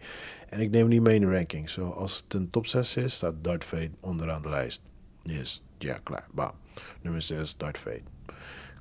[0.49, 1.69] En ik neem hem niet mee in de ranking.
[1.69, 4.81] Zo, als het een top 6 is, staat Darth Fate onderaan de lijst.
[5.21, 6.27] Yes, ja, klaar.
[6.31, 6.51] Bam.
[7.01, 8.03] Nummer 6, Darth Fate.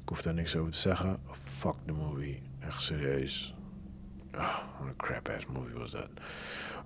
[0.04, 1.20] Ik hoef daar niks over te zeggen.
[1.30, 2.42] Fuck the movie.
[2.58, 3.54] Echt serieus.
[4.36, 6.08] Oh, wat een crap-ass movie was dat.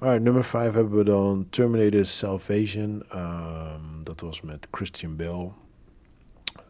[0.01, 3.03] Alright, nummer 5 hebben we dan Terminator Salvation.
[3.15, 5.51] Um, dat was met Christian Bale.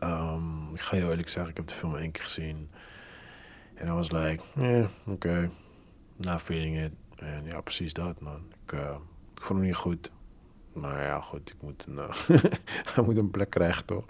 [0.02, 2.70] Um, ik ga je eerlijk zeggen, ik heb de film één keer gezien.
[3.74, 5.12] En I was like, yeah, oké.
[5.12, 5.50] Okay
[6.18, 6.92] not feeling it.
[7.16, 8.42] En ja, precies dat, man.
[8.64, 8.96] Ik, uh,
[9.34, 10.10] vond hem niet goed.
[10.72, 11.98] Maar ja, goed, ik moet een,
[12.94, 14.04] hij moet een plek krijgen, toch?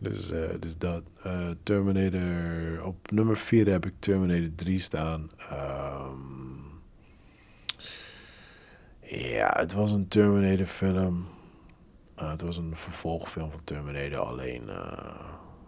[0.00, 1.02] Dus, uh, dus dat.
[1.26, 2.84] Uh, Terminator.
[2.84, 5.30] Op nummer 4 heb ik Terminator 3 staan.
[5.52, 6.82] Um,
[9.00, 11.26] ja, het was een Terminator film.
[12.18, 14.18] Uh, het was een vervolgfilm van Terminator.
[14.18, 14.66] Alleen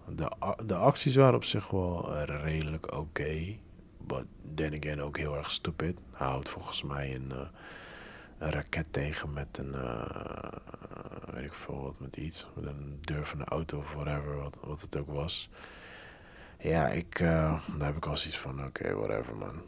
[0.09, 0.30] de,
[0.66, 3.57] de acties waren op zich wel redelijk oké.
[3.99, 4.24] But
[4.55, 5.99] then again ook heel erg stupid.
[6.12, 7.33] Hij houdt volgens mij een
[8.43, 9.72] een raket tegen met een,
[11.33, 12.47] weet ik veel wat, met iets.
[12.55, 15.51] Met een deur auto of whatever, wat, wat het ook was.
[16.59, 19.62] Ja, ik, daar heb ik al zoiets van, oké, whatever man.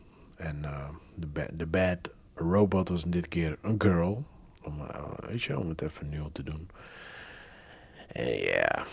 [0.45, 4.24] En uh, de, de bad robot was dit keer een girl.
[4.62, 4.74] Om,
[5.26, 6.68] weet je, om het even nieuw te doen.
[8.07, 8.84] En ja,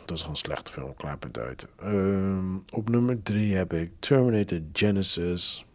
[0.00, 1.66] het was gewoon een slechte film, klaar het uit.
[1.82, 5.66] Um, op nummer drie heb ik Terminator Genesis.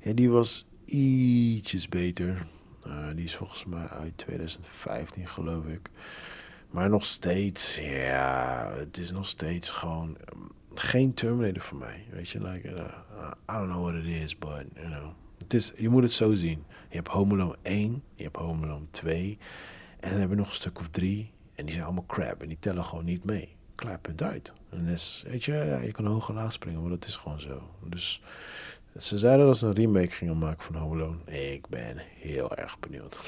[0.00, 2.46] Ja, die was ietsjes beter.
[2.86, 5.90] Uh, die is volgens mij uit 2015, geloof ik.
[6.70, 10.16] Maar nog steeds, ja, het is nog steeds gewoon
[10.80, 12.04] geen Terminator voor mij.
[12.10, 12.84] Weet je, like, uh,
[13.50, 15.12] I don't know what it is, but, you know.
[15.38, 16.64] Het is, je moet het zo zien.
[16.88, 19.38] Je hebt Home Alone 1, je hebt Home Alone 2.
[20.00, 21.32] En dan hebben we nog een stuk of drie.
[21.54, 22.42] En die zijn allemaal crap.
[22.42, 23.56] En die tellen gewoon niet mee.
[23.74, 24.52] Klaar, punt uit.
[24.70, 27.70] En is, weet je, je kan hoog en laag springen, maar dat is gewoon zo.
[27.84, 28.22] Dus
[28.98, 31.16] ze zeiden dat ze een remake gingen maken van Home.
[31.24, 33.18] Ik ben heel erg benieuwd.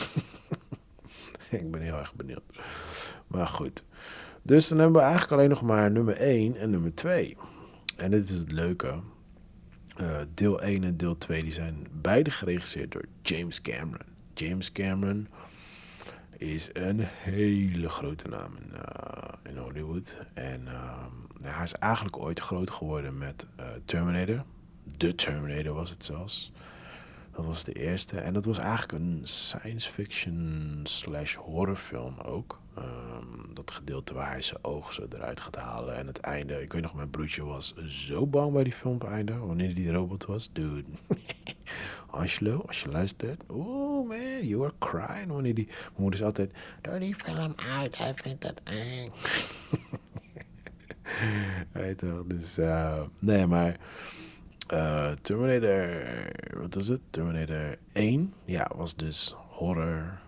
[1.50, 2.58] ik ben heel erg benieuwd.
[3.26, 3.84] Maar goed.
[4.42, 7.36] Dus dan hebben we eigenlijk alleen nog maar nummer 1 en nummer 2.
[7.96, 8.94] En dit is het leuke.
[10.00, 14.06] Uh, deel 1 en deel 2 die zijn beide geregisseerd door James Cameron.
[14.34, 15.28] James Cameron
[16.36, 20.16] is een hele grote naam in, uh, in Hollywood.
[20.34, 21.06] En uh,
[21.42, 23.46] hij is eigenlijk ooit groot geworden met
[23.84, 24.44] Terminator.
[24.96, 26.52] The Terminator was het zelfs.
[27.38, 28.20] Dat was de eerste.
[28.20, 32.60] En dat was eigenlijk een science fiction slash horrorfilm ook.
[32.78, 35.96] Um, dat gedeelte waar hij zijn oog zo eruit gaat halen.
[35.96, 36.62] En het einde.
[36.62, 39.36] Ik weet nog, mijn broertje was zo bang bij die film einde.
[39.36, 40.50] Wanneer die robot was.
[40.52, 40.84] Dude.
[42.10, 43.42] Angelo, als je luistert.
[43.46, 45.26] Oh man, you were crying.
[45.26, 45.66] Wanneer die...
[45.66, 46.52] Mijn moeder is altijd...
[46.80, 49.10] Doe die film uit, hij vindt het eng.
[51.82, 52.58] Weet toch, dus...
[52.58, 53.76] Uh, nee, maar...
[54.72, 55.88] Uh, Terminator,
[56.60, 57.00] wat was het?
[57.10, 60.20] Terminator 1, ja, was dus horror,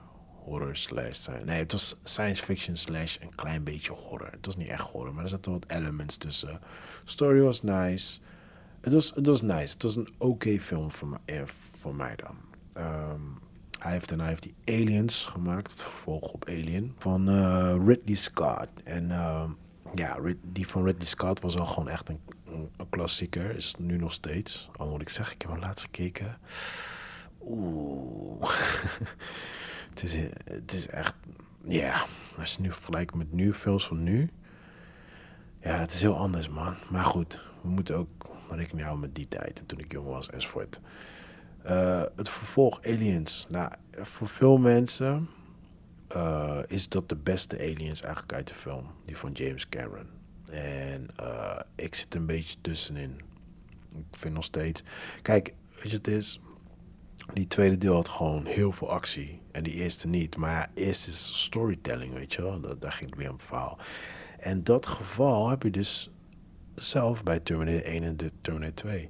[0.45, 4.30] horror slash, nee, het was science fiction slash een klein beetje horror.
[4.30, 6.61] Het was niet echt horror, maar er zaten wat elements tussen.
[7.05, 8.18] Story was nice.
[8.80, 9.72] Het was, het was nice.
[9.72, 11.09] Het was een oké okay film voor,
[11.95, 12.36] mij, eh, dan.
[12.84, 13.38] Um,
[13.78, 18.68] hij heeft, hij heeft die Aliens gemaakt, het vervolg op Alien, van uh, Ridley Scott.
[18.84, 19.45] En uh,
[19.95, 22.20] ja, die van Ridley Scott was al gewoon echt een
[22.53, 23.57] een, klassieker.
[23.57, 24.68] Is nu nog steeds.
[24.76, 26.38] Al moet ik zeggen, ik heb hem laatst gekeken.
[27.42, 28.51] Oeh.
[29.90, 31.14] het, is, het is echt...
[31.62, 32.05] Ja,
[32.38, 34.30] als je nu vergelijkt met nu films van nu...
[35.62, 36.74] Ja, het is heel anders, man.
[36.90, 38.09] Maar goed, we moeten ook
[38.48, 39.59] rekening houden met die tijd.
[39.59, 40.80] En toen ik jong was, enzovoort.
[41.66, 43.46] Uh, het vervolg Aliens.
[43.48, 45.28] Nou, voor veel mensen...
[46.16, 48.86] Uh, is dat de beste Aliens eigenlijk uit de film.
[49.05, 50.20] Die van James Cameron.
[50.51, 53.20] En uh, ik zit een beetje tussenin.
[53.94, 54.82] Ik vind nog steeds.
[55.22, 56.40] Kijk, weet je, het is.
[57.32, 59.40] Die tweede deel had gewoon heel veel actie.
[59.53, 60.36] En die eerste niet.
[60.36, 62.61] Maar ja, eerst is storytelling, weet je wel.
[62.78, 63.78] Daar ging het weer om verhaal.
[64.38, 66.11] En dat geval heb je dus
[66.74, 69.09] zelf bij Terminator 1 en de Terminator 2.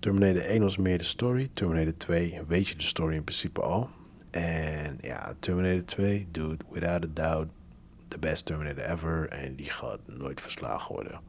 [0.00, 1.50] Terminator 1 was meer de story.
[1.52, 3.90] Terminator 2 weet je de story in principe al.
[4.30, 7.48] En ja, Terminator 2, dude, without a doubt,
[8.10, 11.20] de best Terminator ever en die gaat nooit verslagen worden.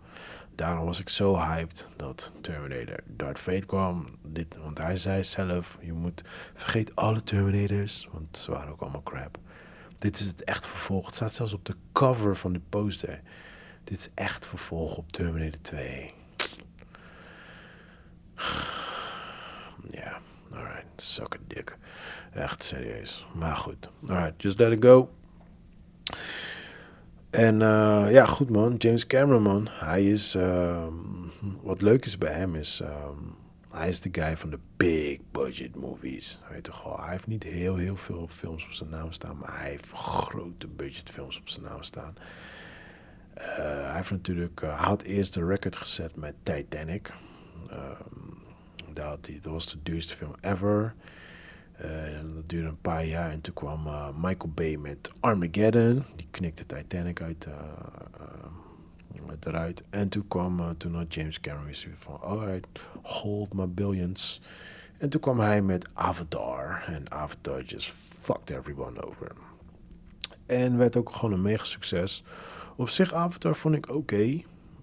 [0.55, 4.05] Daarom was ik zo hyped dat Terminator Darth Vader kwam.
[4.23, 6.23] Dit, want hij zei zelf, je moet,
[6.55, 9.37] vergeet alle Terminators, want ze waren ook allemaal crap.
[9.97, 11.05] Dit is het echt vervolg.
[11.05, 13.21] Het staat zelfs op de cover van de poster.
[13.83, 16.13] Dit is echt vervolg op Terminator 2.
[19.89, 20.19] Ja,
[20.51, 20.85] alright.
[20.95, 21.77] Suck a dick.
[22.33, 23.25] Echt serieus.
[23.33, 23.89] Maar goed.
[24.07, 25.09] Alright, just let it go.
[27.31, 28.75] En uh, ja, goed man.
[28.75, 29.67] James Cameron man.
[29.69, 30.35] Hij is...
[30.35, 30.87] Uh,
[31.61, 32.81] wat leuk is bij hem is...
[32.83, 33.35] Um,
[33.71, 36.39] hij is de guy van de big budget movies.
[36.49, 36.99] Weet wel.
[37.01, 39.37] Hij heeft niet heel, heel veel films op zijn naam staan.
[39.37, 42.15] Maar hij heeft grote budget films op zijn naam staan.
[43.37, 44.61] Uh, hij heeft natuurlijk...
[44.61, 47.13] hij had eerst de record gezet met Titanic.
[48.93, 50.95] Dat, dat was de duurste film ever.
[51.83, 56.03] Uh, dat duurde een paar jaar en toen kwam uh, Michael Bay met Armageddon.
[56.15, 57.47] Die knikte Titanic uit,
[59.39, 59.83] eruit.
[59.89, 62.67] En toen kwam toen James Cameron van, alright,
[63.01, 64.41] hold my billions.
[64.97, 66.83] En toen kwam hij met Avatar.
[66.85, 69.31] En Avatar just fucked everyone over.
[70.45, 72.23] En werd ook gewoon een mega succes.
[72.75, 74.41] Op zich, Avatar vond ik oké.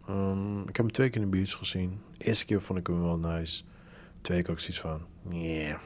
[0.09, 2.01] Um, ik heb hem twee keer in de bios gezien.
[2.17, 3.63] Eerste keer vond ik hem wel nice.
[4.21, 5.01] Twee keer ook zoiets van,
[5.31, 5.79] yeah,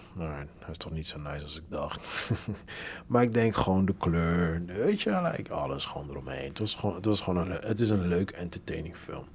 [0.58, 2.30] hij is toch niet zo nice als ik dacht.
[3.06, 6.48] maar ik denk gewoon de kleur, weet je, like, alles gewoon eromheen.
[6.48, 9.26] Het was gewoon, het een, is een leuk entertaining film.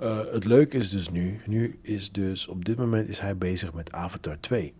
[0.00, 3.72] Uh, het leuke is dus nu, nu is dus, op dit moment is hij bezig
[3.72, 4.74] met Avatar 2,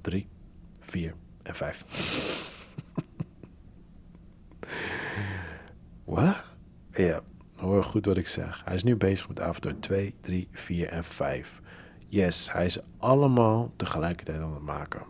[0.00, 0.28] 3,
[0.80, 1.84] 4 en 5.
[6.04, 6.44] Wat?
[6.92, 7.20] Ja,
[7.56, 8.62] hoor goed wat ik zeg.
[8.64, 11.62] Hij is nu bezig met Avatar 2, 3, 4 en 5.
[12.06, 15.02] Yes, hij is allemaal tegelijkertijd aan het maken.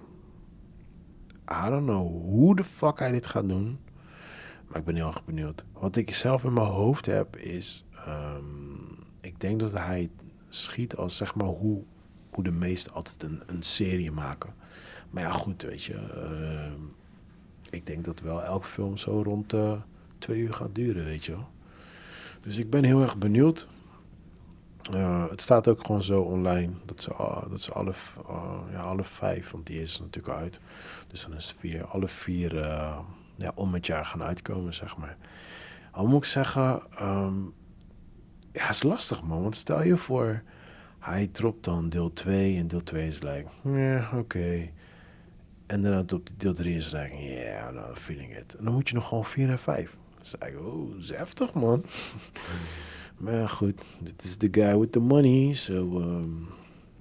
[1.51, 3.79] I don't know hoe de fuck hij dit gaat doen.
[4.67, 5.65] Maar ik ben heel erg benieuwd.
[5.73, 7.85] Wat ik zelf in mijn hoofd heb is...
[8.09, 10.11] Um, ik denk dat hij
[10.49, 11.83] schiet als zeg maar hoe,
[12.31, 14.55] hoe de meesten altijd een, een serie maken.
[15.11, 15.95] Maar ja, goed, weet je.
[15.95, 16.73] Uh,
[17.71, 19.73] ik denk dat wel elke film zo rond uh,
[20.19, 21.49] twee uur gaat duren, weet je wel.
[22.41, 23.69] Dus ik ben heel erg benieuwd.
[24.93, 27.93] Uh, het staat ook gewoon zo online dat ze, uh, dat ze alle,
[28.31, 30.61] uh, ja, alle vijf, want die is natuurlijk uit.
[31.07, 32.55] Dus dan is het vier, alle vier
[33.37, 35.17] ja, om het jaar gaan uitkomen, zeg maar.
[35.91, 37.55] Al moet ik zeggen, um,
[38.53, 39.43] ja, is lastig man.
[39.43, 40.43] Want stel je voor,
[40.99, 44.71] hij dropt dan deel 2 en deel 2 is like, ja, oké.
[45.67, 48.55] En dan op deel 3 is like, yeah, no, feeling it.
[48.55, 49.97] En dan moet je nog gewoon 4 en 5.
[50.19, 51.85] Dus ik, oh, dat is heftig man.
[53.17, 55.55] Maar goed, dit is de guy with the money.
[55.55, 56.49] So, um,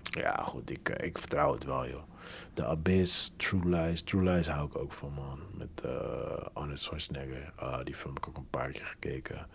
[0.02, 2.02] ja, goed, ik, ik vertrouw het wel, joh.
[2.54, 4.02] The Abyss, True Lies.
[4.02, 5.40] True Lies hou ik ook van, man.
[5.58, 5.92] Met uh,
[6.54, 7.54] Arnold Schwarzenegger.
[7.62, 9.48] Uh, die film heb ik ook een paar keer gekeken.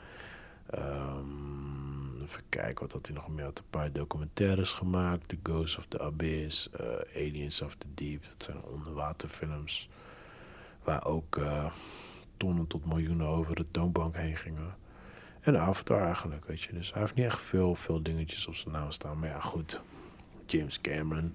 [0.79, 3.45] Um, even kijken, wat had hij nog meer?
[3.45, 5.29] Had een paar documentaires gemaakt.
[5.29, 8.23] The Ghost of the Abyss, uh, Aliens of the Deep.
[8.23, 9.89] Dat zijn onderwaterfilms.
[10.85, 11.41] Waar ook
[12.37, 14.75] tonnen tot miljoenen over de toonbank heen gingen.
[15.49, 16.73] En Avatar eigenlijk, weet je.
[16.73, 19.19] Dus hij heeft niet echt veel, veel dingetjes op zijn naam staan.
[19.19, 19.81] Maar ja, goed.
[20.47, 21.35] James Cameron.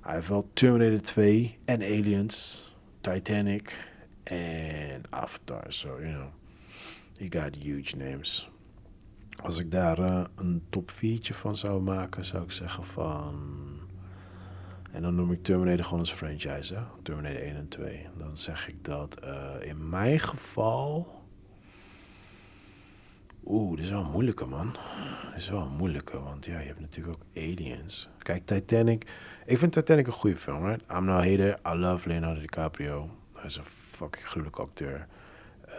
[0.00, 2.64] Hij heeft wel Terminator 2 en Aliens.
[3.00, 3.88] Titanic
[4.22, 5.64] en Avatar.
[5.68, 6.28] So, you know.
[7.12, 8.50] You got huge names.
[9.42, 13.34] Als ik daar uh, een top 4 van zou maken, zou ik zeggen van.
[14.92, 16.80] En dan noem ik Terminator gewoon als franchise, hè?
[17.02, 18.06] Terminator 1 en 2.
[18.18, 21.15] Dan zeg ik dat uh, in mijn geval.
[23.48, 24.76] Oeh, dit is wel een moeilijke, man.
[25.32, 28.08] Dit is wel een moeilijke, want ja, je hebt natuurlijk ook Aliens.
[28.18, 29.06] Kijk, Titanic.
[29.46, 30.82] Ik vind Titanic een goede film, right?
[30.92, 31.58] I'm no hater.
[31.66, 33.10] I love Leonardo DiCaprio.
[33.32, 35.06] Hij is een fucking gruwelijke acteur.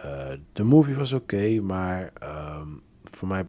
[0.04, 3.44] Uh, de movie was oké, maar um, voor mij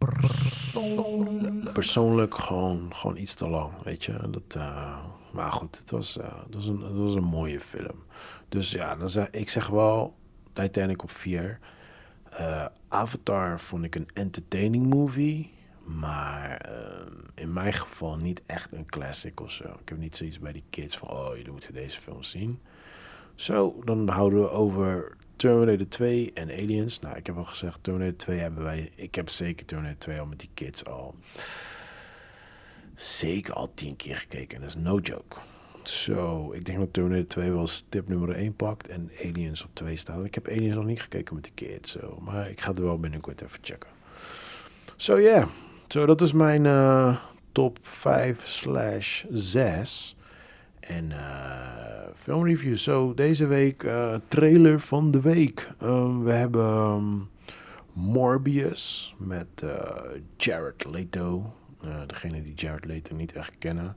[1.72, 4.30] persoonlijk, gewoon, gewoon iets te lang, weet je.
[4.30, 4.96] Dat, uh,
[5.32, 8.04] maar goed, het was, uh, het, was een, het was een mooie film.
[8.48, 10.16] Dus ja, dan zeg, ik zeg wel
[10.52, 11.58] Titanic op 4.
[12.88, 15.50] Avatar vond ik een entertaining movie.
[15.84, 19.64] Maar uh, in mijn geval niet echt een classic of zo.
[19.64, 21.10] Ik heb niet zoiets bij die kids van...
[21.10, 22.60] oh, jullie moeten deze film zien.
[23.34, 27.00] Zo, dan houden we over Terminator 2 en Aliens.
[27.00, 28.92] Nou, ik heb al gezegd, Terminator 2 hebben wij...
[28.94, 31.14] Ik heb zeker Terminator 2 al met die kids al...
[32.94, 34.56] Zeker al tien keer gekeken.
[34.56, 35.36] En dat is no joke.
[35.90, 39.70] Zo, so, ik denk dat Terminator 2 wel stip nummer 1 pakt en Aliens op
[39.72, 40.24] 2 staat.
[40.24, 42.18] Ik heb Aliens nog niet gekeken met de kids, so.
[42.20, 43.90] maar ik ga er wel binnenkort even checken.
[44.86, 45.48] Zo so, ja,
[45.88, 47.16] so, dat is mijn uh,
[47.52, 50.16] top 5 slash 6.
[50.80, 51.18] En uh,
[52.16, 52.76] filmreview.
[52.76, 55.68] Zo, deze week uh, trailer van de week.
[55.82, 57.28] Um, we hebben um,
[57.92, 59.64] Morbius met
[60.36, 61.54] Jared Leto.
[62.06, 63.96] degene die Jared Leto niet echt kennen.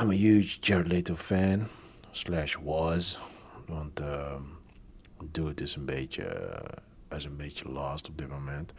[0.00, 1.66] I'm a huge Jared Leto fan.
[2.10, 3.20] Slash was.
[3.66, 4.02] Want
[5.30, 6.52] Dude is een beetje,
[7.08, 8.72] is een beetje lost op dit moment.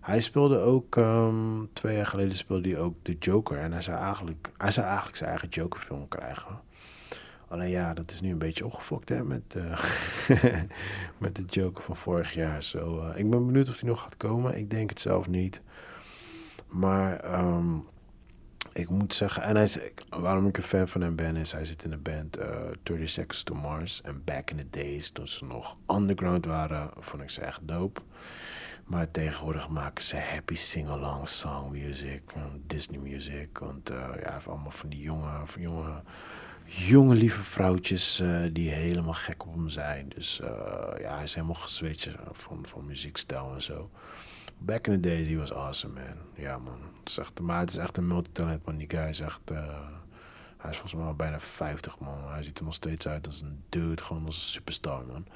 [0.00, 3.58] Hij speelde ook, um, twee jaar geleden speelde hij ook de Joker.
[3.58, 6.60] En hij zou eigenlijk, hij zou eigenlijk zijn eigen Joker film krijgen.
[7.48, 9.80] Alleen ja, dat is nu een beetje opgefokt hè, met, uh,
[11.18, 12.62] met de Joker van vorig jaar.
[12.62, 14.58] So, uh, ik ben benieuwd of hij nog gaat komen.
[14.58, 15.60] Ik denk het zelf niet.
[16.68, 17.84] Maar um,
[18.72, 21.64] ik moet zeggen, en hij is, waarom ik een fan van hem ben, is hij
[21.64, 22.46] zit in de band uh,
[22.82, 24.00] 30 Seconds to Mars.
[24.00, 28.00] En back in the days, toen ze nog underground waren, vond ik ze echt dope.
[28.84, 32.22] Maar tegenwoordig maken ze happy sing-along song music,
[32.66, 33.58] Disney music.
[33.58, 36.02] Want uh, ja, allemaal van die jonge, jonge,
[36.64, 40.08] jonge lieve vrouwtjes die helemaal gek op hem zijn.
[40.08, 40.40] Dus
[40.98, 43.90] ja, hij is helemaal geswitcht van, van muziekstijl en zo.
[44.58, 46.16] Back in the days, he was awesome, man.
[46.34, 46.78] Ja, man.
[46.98, 48.76] Het is echt, maar het is echt een multitalent, man.
[48.76, 49.40] Die guy is echt...
[50.58, 52.18] Hij is volgens mij al bijna 50, man.
[52.28, 55.26] Hij ziet er nog steeds uit als een dude, gewoon als een superstar, man.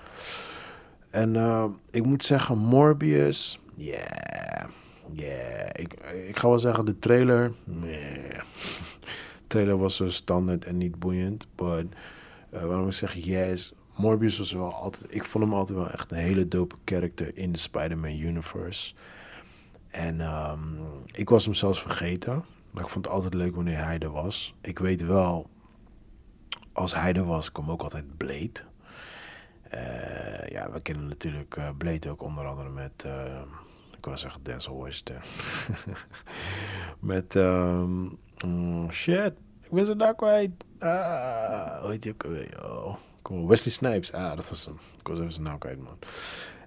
[1.10, 4.64] En uh, ik moet zeggen, Morbius, yeah,
[5.12, 5.68] yeah.
[5.72, 5.94] Ik,
[6.28, 8.30] ik ga wel zeggen, de trailer, nee.
[9.46, 11.46] trailer was zo standaard en niet boeiend.
[11.56, 11.86] Maar uh,
[12.50, 16.16] waarom ik zeg yes, Morbius was wel altijd, ik vond hem altijd wel echt een
[16.16, 18.94] hele dope character in de Spider-Man universe.
[19.90, 20.78] En um,
[21.12, 22.44] ik was hem zelfs vergeten.
[22.72, 24.54] Maar ik vond het altijd leuk wanneer hij er was.
[24.60, 25.50] Ik weet wel,
[26.72, 28.70] als hij er was, kwam ook altijd Blade.
[29.74, 33.40] Uh, ja, we kennen natuurlijk uh, Blade ook onder andere met, uh,
[33.96, 35.16] ik wou zeggen Denzel Washington.
[37.12, 38.18] met, um,
[38.90, 40.50] shit, ik ben zijn naam kwijt.
[40.78, 42.64] Ah, hoe je ook alweer?
[42.64, 42.96] Oh,
[43.40, 44.12] Wesley Snipes.
[44.12, 44.78] Ah, dat was hem.
[44.98, 45.98] Ik was even zijn naam man.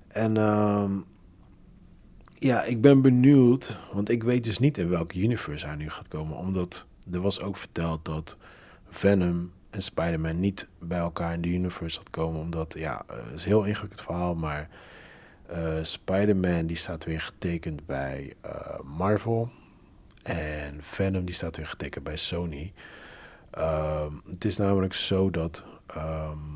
[0.07, 1.05] En um,
[2.33, 6.07] ja, ik ben benieuwd, want ik weet dus niet in welke universe hij nu gaat
[6.07, 6.37] komen.
[6.37, 8.37] Omdat er was ook verteld dat
[8.89, 12.39] Venom en Spider-Man niet bij elkaar in de universe gaat komen.
[12.39, 14.69] Omdat, ja, het is een heel ingewikkeld verhaal, maar
[15.51, 19.51] uh, Spider-Man die staat weer getekend bij uh, Marvel.
[20.23, 22.73] En Venom die staat weer getekend bij Sony.
[23.57, 25.65] Uh, het is namelijk zo dat
[25.97, 26.54] um,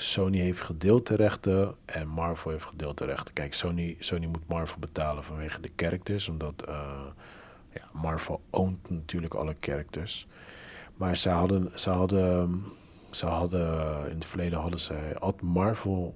[0.00, 3.34] Sony heeft gedeelte rechten en Marvel heeft gedeelte rechten.
[3.34, 6.74] Kijk, Sony, Sony moet Marvel betalen vanwege de characters, omdat uh,
[7.74, 10.26] ja, Marvel oont natuurlijk alle characters.
[10.96, 12.64] Maar ze hadden, ze hadden,
[13.10, 16.14] ze hadden in het verleden hadden ze had Marvel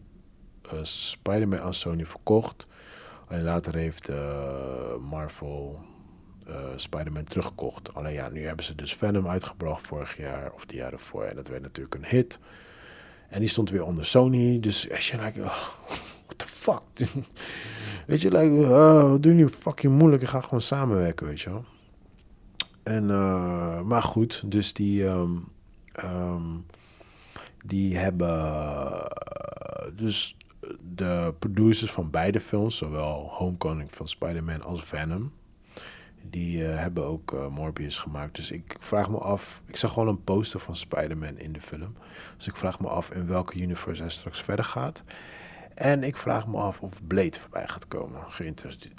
[0.73, 2.67] uh, Spider-Man aan Sony verkocht.
[3.29, 4.17] En later heeft uh,
[5.11, 5.81] Marvel
[6.49, 7.95] uh, Spider-Man teruggekocht.
[7.95, 11.25] Alleen ja, nu hebben ze dus Venom uitgebracht vorig jaar of de jaren voor.
[11.25, 12.39] En dat werd natuurlijk een hit.
[13.35, 14.61] En die stond weer onder Sony.
[14.61, 15.69] Dus als je like, oh,
[16.25, 16.83] what the fuck?
[18.07, 20.23] weet je, like, oh, wat doen jullie fucking moeilijk?
[20.23, 21.65] Ik ga gewoon samenwerken, weet je wel.
[22.83, 25.49] En, uh, maar goed, dus die, um,
[26.05, 26.67] um,
[27.65, 29.09] die hebben,
[29.97, 30.37] dus
[30.95, 35.33] de producers van beide films, zowel Homecoming van Spider-Man als Venom,
[36.31, 38.37] die uh, hebben ook uh, Morbius gemaakt.
[38.37, 39.63] Dus ik vraag me af.
[39.67, 41.97] Ik zag gewoon een poster van Spider-Man in de film.
[42.37, 45.05] Dus ik vraag me af in welke universe hij straks verder gaat.
[45.75, 48.21] En ik vraag me af of Blade voorbij gaat komen.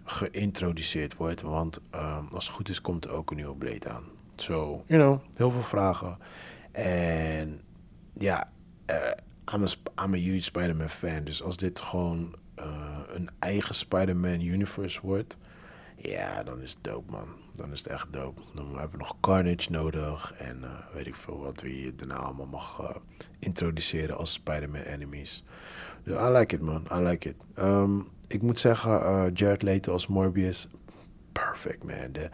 [0.03, 1.41] geïntroduceerd wordt.
[1.41, 4.03] Want uh, als het goed is, komt er ook een nieuwe Blade aan.
[4.35, 6.17] Zo, so, you know, heel veel vragen.
[6.71, 7.61] En
[8.13, 8.49] ja,
[9.53, 11.23] I'm a, I'm a huge Spider-Man fan.
[11.23, 12.35] Dus als dit gewoon
[13.07, 15.37] een eigen Spider-Man universe wordt
[15.95, 17.27] ja, dan is het dope, man.
[17.53, 18.41] Dan is het echt dope.
[18.53, 20.33] Dan hebben we nog Carnage nodig.
[20.37, 22.89] En uh, weet ik veel wat we daarna allemaal mag uh,
[23.39, 25.43] introduceren als Spider-Man enemies.
[26.03, 26.87] Dus I like it, man.
[26.91, 27.35] I like it.
[27.57, 30.67] Um, ik moet zeggen, uh, Jared Leto als Morbius.
[31.31, 32.11] Perfect, man.
[32.11, 32.29] De,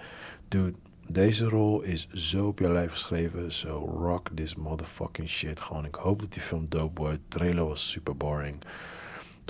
[0.47, 3.51] dude, deze rol is zo op je lijf geschreven.
[3.51, 5.59] So rock this motherfucking shit.
[5.59, 7.17] Gewoon, ik hoop dat die film dope wordt.
[7.17, 8.63] De trailer was super boring.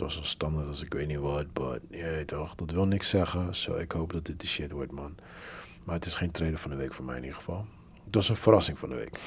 [0.02, 3.56] Was een standaard als ik weet niet wat, maar ja, toch, dat wil niks zeggen.
[3.56, 5.16] Zo, ik hoop dat dit de shit wordt, man.
[5.84, 7.66] Maar het is geen trailer van de week voor mij in ieder geval.
[8.06, 9.20] Het was een verrassing van de week.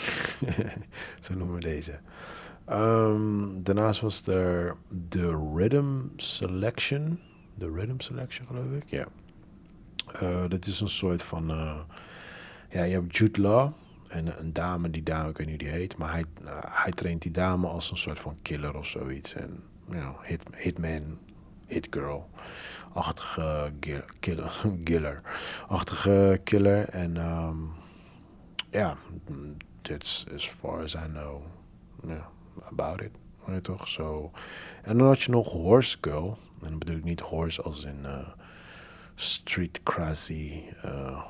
[1.25, 1.99] Zo noemen we deze.
[2.70, 7.20] Um, daarnaast was er de Rhythm Selection.
[7.55, 8.91] De Rhythm Selection, geloof ik.
[8.91, 9.07] Ja.
[10.22, 11.51] Uh, dit is een soort van...
[11.51, 11.81] Uh,
[12.70, 13.72] ja, je hebt Jude Law.
[14.09, 15.97] En een dame, die dame, ik weet niet hoe die heet.
[15.97, 19.35] Maar hij, uh, hij traint die dame als een soort van killer of zoiets.
[19.35, 21.18] En you know, hit, hitman,
[21.66, 23.72] hitgirl-achtige
[24.20, 24.53] killer,
[24.85, 25.20] killer,
[25.68, 26.89] achtige killer.
[26.89, 27.72] En um,
[28.70, 28.97] ja,
[29.82, 31.43] that's as far as I know
[32.07, 32.26] yeah,
[32.70, 33.11] about it.
[33.45, 33.89] Weet toch?
[33.89, 34.30] Zo.
[34.82, 36.39] En dan had je nog Horse Girl.
[36.62, 38.28] En dan bedoel ik niet horse als in uh,
[39.14, 41.24] street crazy, uh,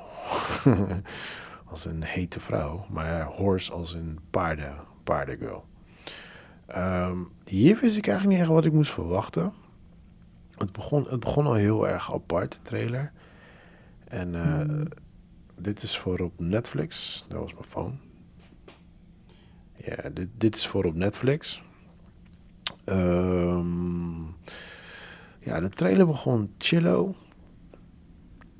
[1.71, 2.87] als een hete vrouw.
[2.91, 5.65] Maar horse als in paarden, paardengirl.
[6.77, 9.53] Um, hier wist ik eigenlijk niet echt wat ik moest verwachten.
[10.57, 13.12] Het begon, het begon al heel erg apart, de trailer.
[14.05, 14.85] En uh,
[15.59, 17.25] dit is voor op Netflix.
[17.29, 17.95] Dat was mijn phone.
[19.77, 21.62] Ja, dit, dit is voor op Netflix.
[22.87, 24.37] Um,
[25.41, 27.15] ja, de trailer begon chillo.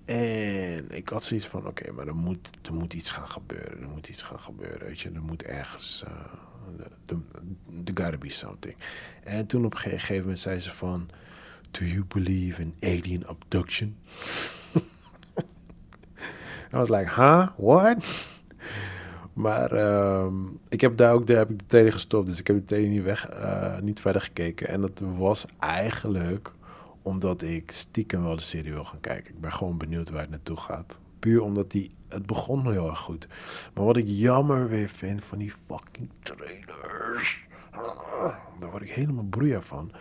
[0.05, 3.83] En ik had zoiets van, oké, maar er moet, er moet iets gaan gebeuren.
[3.83, 5.11] Er moet iets gaan gebeuren, weet je.
[5.11, 6.05] Er moet ergens...
[6.09, 6.13] Uh,
[7.85, 8.77] there gotta be something.
[9.25, 11.09] En toen op een gegeven moment zei ze van...
[11.71, 13.97] Do you believe in alien abduction?
[16.73, 17.49] I was like, huh?
[17.57, 18.05] What?
[19.33, 22.27] maar um, ik heb daar ook daar heb ik de tele gestopt.
[22.27, 24.69] Dus ik heb de tele niet, weg, uh, niet verder gekeken.
[24.69, 26.53] En dat was eigenlijk
[27.03, 29.35] omdat ik stiekem wel de serie wil gaan kijken.
[29.35, 30.99] Ik ben gewoon benieuwd waar het naartoe gaat.
[31.19, 33.29] Puur omdat die het begon heel erg goed.
[33.75, 37.47] Maar wat ik jammer weer vind van die fucking trailers.
[37.71, 39.93] ah, Daar word ik helemaal broeier van.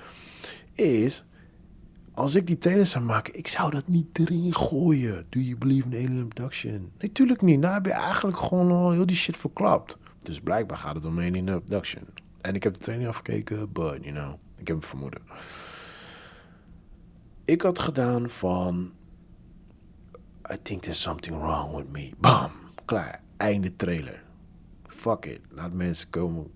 [0.75, 1.23] Is
[2.13, 5.25] als ik die trailers zou maken, ik zou dat niet erin gooien.
[5.29, 6.91] Do you believe in alien abduction?
[6.99, 7.59] Natuurlijk niet.
[7.59, 9.97] Nou heb je eigenlijk gewoon al heel die shit verklapt.
[10.19, 12.03] Dus blijkbaar gaat het om alien abduction.
[12.41, 15.21] En ik heb de training afgekeken, but you know, ik heb een vermoeden.
[17.45, 18.91] Ik had gedaan van,
[20.51, 22.13] I think there's something wrong with me.
[22.19, 22.51] Bam,
[22.85, 24.21] klaar, einde trailer.
[24.87, 26.51] Fuck it, laat mensen komen,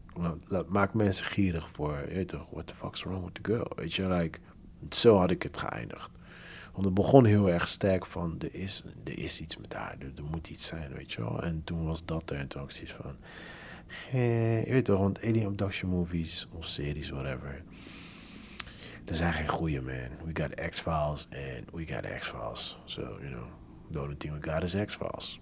[0.48, 3.72] laat, maak mensen gierig voor, je weet toch, what the fuck's wrong with the girl?
[3.76, 4.40] Weet je, like,
[4.90, 6.10] zo had ik het geëindigd.
[6.72, 10.24] Want het begon heel erg sterk van, er is, er is iets met haar, er,
[10.32, 11.44] moet iets zijn, weet je wel.
[11.44, 13.16] En toen was dat er en toen had ik van,
[14.12, 17.64] eh, je weet toch, want alien abduction movies of series, whatever.
[19.06, 20.34] Er zijn geen goede, man.
[20.34, 22.78] We got X-Files and we got X-Files.
[22.86, 23.48] So, you know,
[23.92, 25.40] the only thing we got is X-Files.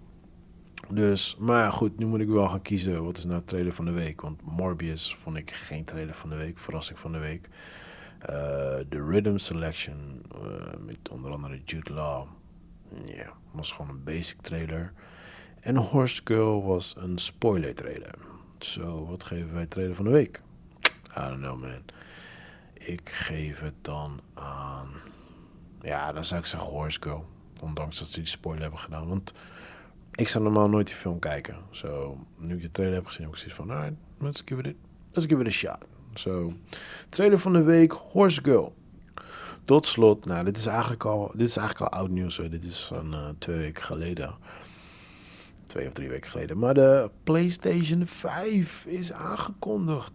[0.90, 3.04] Dus, maar goed, nu moet ik wel gaan kiezen.
[3.04, 4.22] Wat is nou trailer van de week?
[4.22, 6.58] Want Morbius vond ik geen trailer van de week.
[6.58, 7.50] Verrassing van de week.
[8.20, 8.30] Eh,
[8.90, 10.42] De Rhythm Selection eh,
[10.80, 12.28] met onder andere Jude Law.
[13.06, 14.94] Ja, was gewoon een basic trailer.
[15.62, 18.14] En Horse Girl was een spoiler trailer.
[18.60, 20.42] Zo, wat geven wij trailer van de week?
[21.18, 21.84] I don't know, man.
[22.74, 24.88] Ik geef het dan aan...
[25.82, 27.26] Ja, dan zou ik zeggen Horse Girl.
[27.62, 29.08] Ondanks dat ze die spoiler hebben gedaan.
[29.08, 29.34] Want
[30.12, 31.58] ik zou normaal nooit die film kijken.
[31.72, 33.72] Zo, nu ik de trailer heb gezien, heb ik zoiets van...
[33.72, 34.76] Alright, let's give it,
[35.12, 35.78] let's give it a shot.
[36.14, 36.54] Zo,
[37.10, 38.74] trailer van de week, Horse Girl.
[39.66, 42.42] Tot slot, nou, dit is eigenlijk al, dit is eigenlijk al oud nieuws.
[42.50, 44.36] Dit is van eh, twee weken geleden.
[45.66, 46.58] Twee of drie weken geleden.
[46.58, 50.12] Maar de PlayStation 5 is aangekondigd.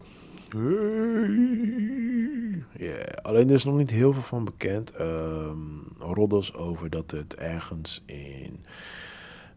[2.79, 4.91] Ja, alleen er is nog niet heel veel van bekend.
[4.91, 8.65] Ehm roddels over dat het ergens in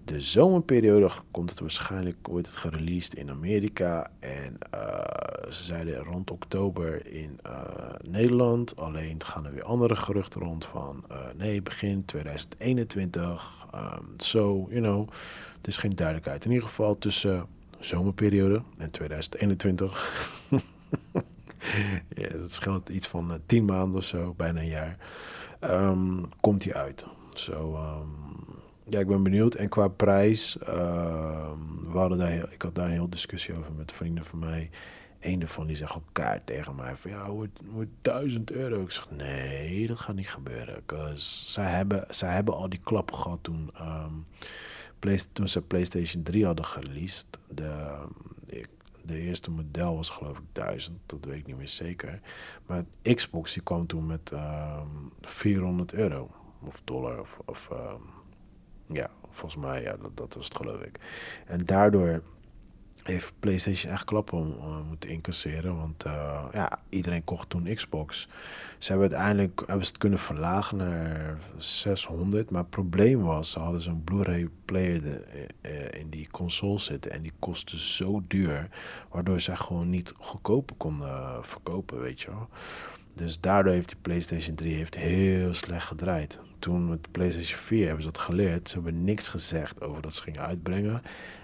[0.06, 4.12] de zomerperiode komt het waarschijnlijk, wordt het gereleased in Amerika.
[4.20, 7.62] En eh, ze zeiden rond oktober in eh,
[8.02, 8.76] Nederland.
[8.76, 13.68] Alleen gaan er weer andere geruchten rond van eh, nee, begin 2021.
[14.18, 15.10] Zo, you know,
[15.58, 16.46] het is geen duidelijkheid.
[16.46, 17.46] In ieder geval tussen
[17.80, 20.42] zomerperiode en 2021.
[22.22, 24.98] ja, het scheelt iets van uh, tien maanden of zo, bijna een jaar.
[25.62, 27.06] Um, komt hij uit.
[27.34, 28.24] Zo, um,
[28.86, 29.56] ja, ik ben benieuwd.
[29.56, 31.52] En qua prijs, uh,
[31.92, 34.70] we hadden daar, ik had daar een heel discussie over met vrienden van mij.
[35.20, 38.82] Eén daarvan die zegt elkaar tegen mij van ja, wordt, wordt 1000 euro.
[38.82, 40.84] Ik zeg nee, dat gaat niet gebeuren.
[41.18, 43.72] Zij hebben, zij hebben al die klappen gehad toen,
[45.32, 47.26] toen ze PlayStation 3 hadden gereleased.
[47.48, 47.98] De,
[48.46, 48.70] ik,
[49.04, 52.20] de eerste model was geloof ik 1000, dat weet ik niet meer zeker.
[52.66, 56.32] Maar Xbox die kwam toen met um, 400 euro
[56.62, 58.02] of dollar of, of um,
[58.96, 61.00] ja, volgens mij, ja, dat, dat was het geloof ik.
[61.46, 62.22] En daardoor
[63.04, 65.78] heeft PlayStation echt klappen uh, moeten incasseren.
[65.78, 68.28] Want uh, ja, iedereen kocht toen Xbox.
[68.78, 72.50] Ze hebben uiteindelijk hebben ze het kunnen verlagen naar 600.
[72.50, 77.12] Maar het probleem was, ze hadden zo'n Blu-ray player de, uh, in die console zitten.
[77.12, 78.70] En die kostte zo duur.
[79.10, 82.50] Waardoor ze gewoon niet goedkoper konden verkopen, weet je wel.
[83.16, 86.40] Dus daardoor heeft die PlayStation 3 heeft heel slecht gedraaid.
[86.60, 88.70] Toen met de PlayStation 4 hebben ze dat geleerd.
[88.70, 91.02] Ze hebben niks gezegd over dat ze gingen uitbrengen.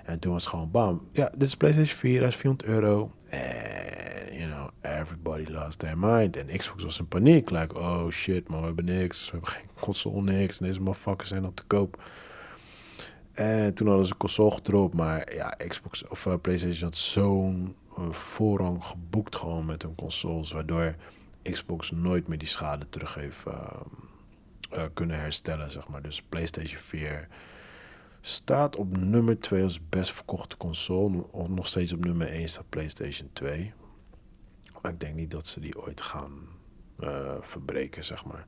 [0.09, 1.07] En toen was het gewoon bam.
[1.11, 3.11] Ja, dit is PlayStation 4, dat is 400 euro.
[3.25, 6.35] En, you know, everybody lost their mind.
[6.35, 7.49] En Xbox was in paniek.
[7.49, 9.25] Like, oh shit, maar we hebben niks.
[9.25, 10.59] We hebben geen console, niks.
[10.59, 12.03] En deze motherfuckers zijn op te koop.
[13.33, 14.93] En toen hadden ze console gedropt.
[14.93, 20.51] Maar ja, Xbox of uh, PlayStation had zo'n uh, voorrang geboekt gewoon met hun consoles.
[20.51, 20.95] Waardoor
[21.41, 23.53] Xbox nooit meer die schade terug heeft uh,
[24.73, 26.01] uh, kunnen herstellen, zeg maar.
[26.01, 27.27] Dus PlayStation 4
[28.21, 31.23] staat op nummer 2 als best verkochte console.
[31.47, 33.73] Nog steeds op nummer 1 staat PlayStation 2.
[34.81, 36.31] Maar ik denk niet dat ze die ooit gaan
[36.99, 38.45] uh, verbreken, zeg maar.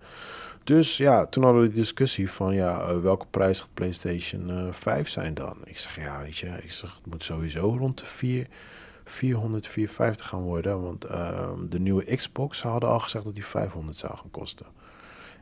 [0.63, 4.73] Dus ja, toen hadden we de discussie van ja, uh, welke prijs gaat PlayStation uh,
[4.73, 5.57] 5 zijn dan?
[5.63, 8.47] Ik zeg ja, weet je, ik zeg het moet sowieso rond de 4,
[9.05, 10.81] 400, 450 gaan worden.
[10.81, 14.65] Want uh, de nieuwe Xbox hadden al gezegd dat die 500 zou gaan kosten.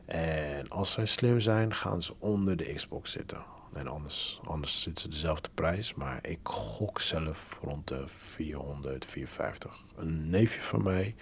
[0.04, 3.42] En als zij slim zijn, gaan ze onder de Xbox zitten.
[3.72, 5.94] En anders, anders zitten ze dezelfde prijs.
[5.94, 9.84] Maar ik gok zelf rond de 400, 450.
[9.96, 11.14] Een neefje van mij,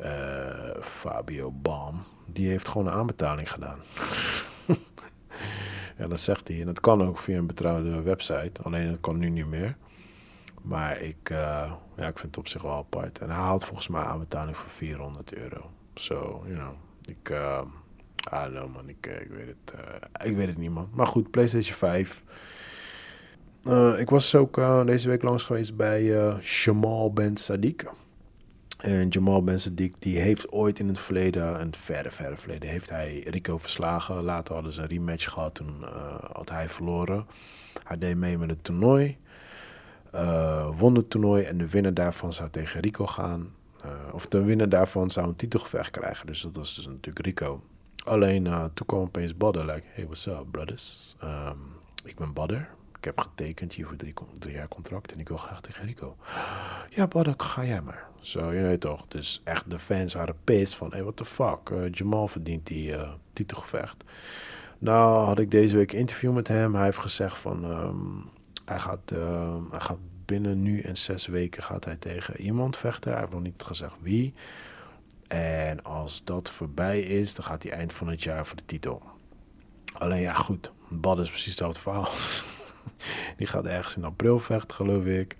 [0.00, 3.78] uh, Fabio Baum, die heeft gewoon een aanbetaling gedaan.
[5.98, 6.60] ja, dat zegt hij.
[6.60, 8.62] En dat kan ook via een betrouwde website.
[8.62, 9.76] Alleen dat kan nu niet meer.
[10.62, 13.18] Maar ik, uh, ja, ik vind het op zich wel apart.
[13.18, 15.70] En hij haalt volgens mij aanbetaling voor 400 euro.
[15.94, 16.74] Zo, you know.
[17.04, 17.60] Ik, uh,
[18.20, 19.74] Ah, no man, ik, ik, weet het,
[20.24, 20.88] ik weet het niet man.
[20.92, 22.22] Maar goed, PlayStation 5.
[23.98, 26.04] ik was ook deze week langs geweest bij
[26.40, 27.88] Jamal Ben Sadiq.
[28.78, 32.90] En Jamal Ben Sadiq, die heeft ooit in het verleden, een verre, verre verleden, heeft
[32.90, 34.24] hij Rico verslagen.
[34.24, 35.84] Later hadden ze een rematch gehad, toen
[36.32, 37.26] had hij verloren.
[37.84, 39.18] Hij deed mee met het toernooi,
[40.76, 43.54] won het toernooi en de winnaar daarvan zou tegen Rico gaan.
[44.12, 47.62] Of de winnaar daarvan zou een titelgevecht krijgen, dus dat was dus natuurlijk Rico.
[48.04, 48.44] Alleen
[48.74, 51.58] toen kwam opeens Badder, like, hey what's up brothers, um,
[52.04, 55.36] ik ben Badder, ik heb getekend hier voor drie, drie, jaar contract en ik wil
[55.36, 56.16] graag tegen Rico.
[56.90, 58.08] Ja, Badder, ga jij maar.
[58.20, 59.06] Zo, je weet toch.
[59.08, 61.70] Dus echt de fans waren pissed van, hey, what the fuck.
[61.72, 64.04] Uh, Jamal verdient die uh, titelgevecht.
[64.78, 66.74] Nou, had ik deze week een interview met hem.
[66.74, 68.30] Hij heeft gezegd van, um,
[68.64, 73.10] hij, gaat, uh, hij gaat binnen nu en zes weken gaat hij tegen iemand vechten.
[73.10, 74.34] Hij heeft nog niet gezegd wie.
[75.36, 79.02] En als dat voorbij is, dan gaat hij eind van het jaar voor de titel.
[79.92, 80.72] Alleen ja, goed.
[80.88, 82.08] Bad is precies hetzelfde verhaal.
[83.36, 85.36] Die gaat ergens in april vechten, geloof ik.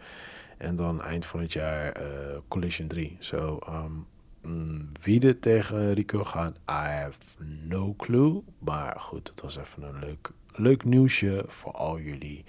[0.58, 2.06] En dan eind van het jaar uh,
[2.48, 3.16] Collision 3.
[3.20, 4.06] Zo, um,
[4.42, 7.18] mm, wie er tegen Rico gaat, I have
[7.62, 8.42] no clue.
[8.58, 12.44] Maar goed, het was even een leuk, leuk nieuwsje voor al jullie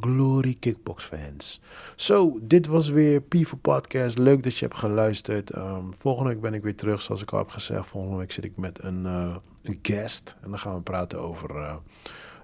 [0.00, 1.60] Glory Kickbox fans.
[1.96, 4.18] Zo, dit was weer Pivo Podcast.
[4.18, 5.56] Leuk dat je hebt geluisterd.
[5.56, 7.86] Um, volgende week ben ik weer terug, zoals ik al heb gezegd.
[7.86, 10.36] Volgende week zit ik met een, uh, een guest.
[10.42, 11.74] En dan gaan we praten over, uh,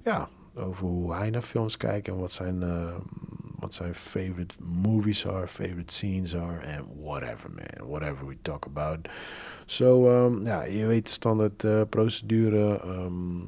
[0.05, 2.95] ja, over hoe hij naar films kijkt en wat zijn, uh,
[3.59, 9.09] wat zijn favorite movies are, favorite scenes are, and whatever man, whatever we talk about.
[9.67, 13.47] So, um, ja, je weet de standaard procedure, um,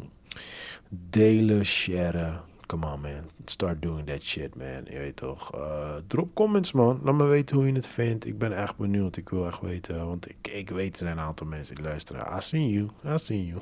[0.88, 2.40] delen, sharen,
[2.70, 4.84] come on man, start doing that shit man.
[4.84, 5.54] Je weet toch.
[5.54, 7.00] Uh, drop comments man.
[7.02, 8.26] Laat me weten hoe je het vindt.
[8.26, 9.16] Ik ben echt benieuwd.
[9.16, 10.06] Ik wil echt weten.
[10.06, 12.36] Want ik, ik weet er zijn een aantal mensen die luisteren.
[12.36, 12.88] I see you.
[13.14, 13.60] I see you.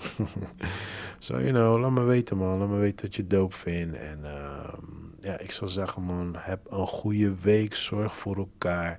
[1.18, 2.59] so you know, laat me weten man.
[2.59, 3.96] Laat me weten dat je dope vindt.
[3.96, 4.72] En uh,
[5.20, 7.74] ja, ik zou zeggen man, heb een goede week.
[7.74, 8.98] Zorg voor elkaar.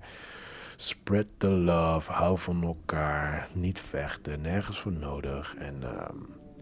[0.76, 2.12] Spread the love.
[2.12, 3.47] Hou van elkaar.
[3.53, 4.41] Niet vechten.
[4.41, 5.55] Nergens voor nodig.
[5.55, 6.10] En uh,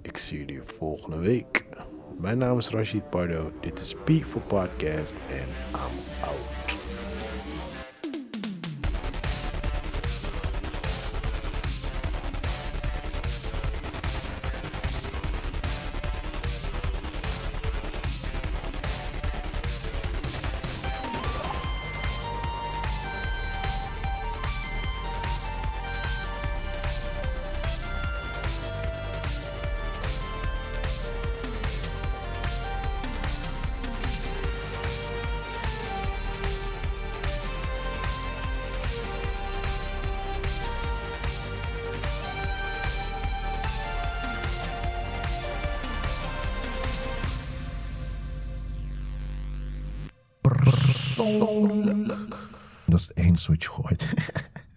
[0.02, 1.66] ik zie jullie volgende week.
[2.18, 3.52] Mijn naam is Rashid Pardo.
[3.62, 4.10] Dit is P
[4.48, 6.87] Podcast en I'm out.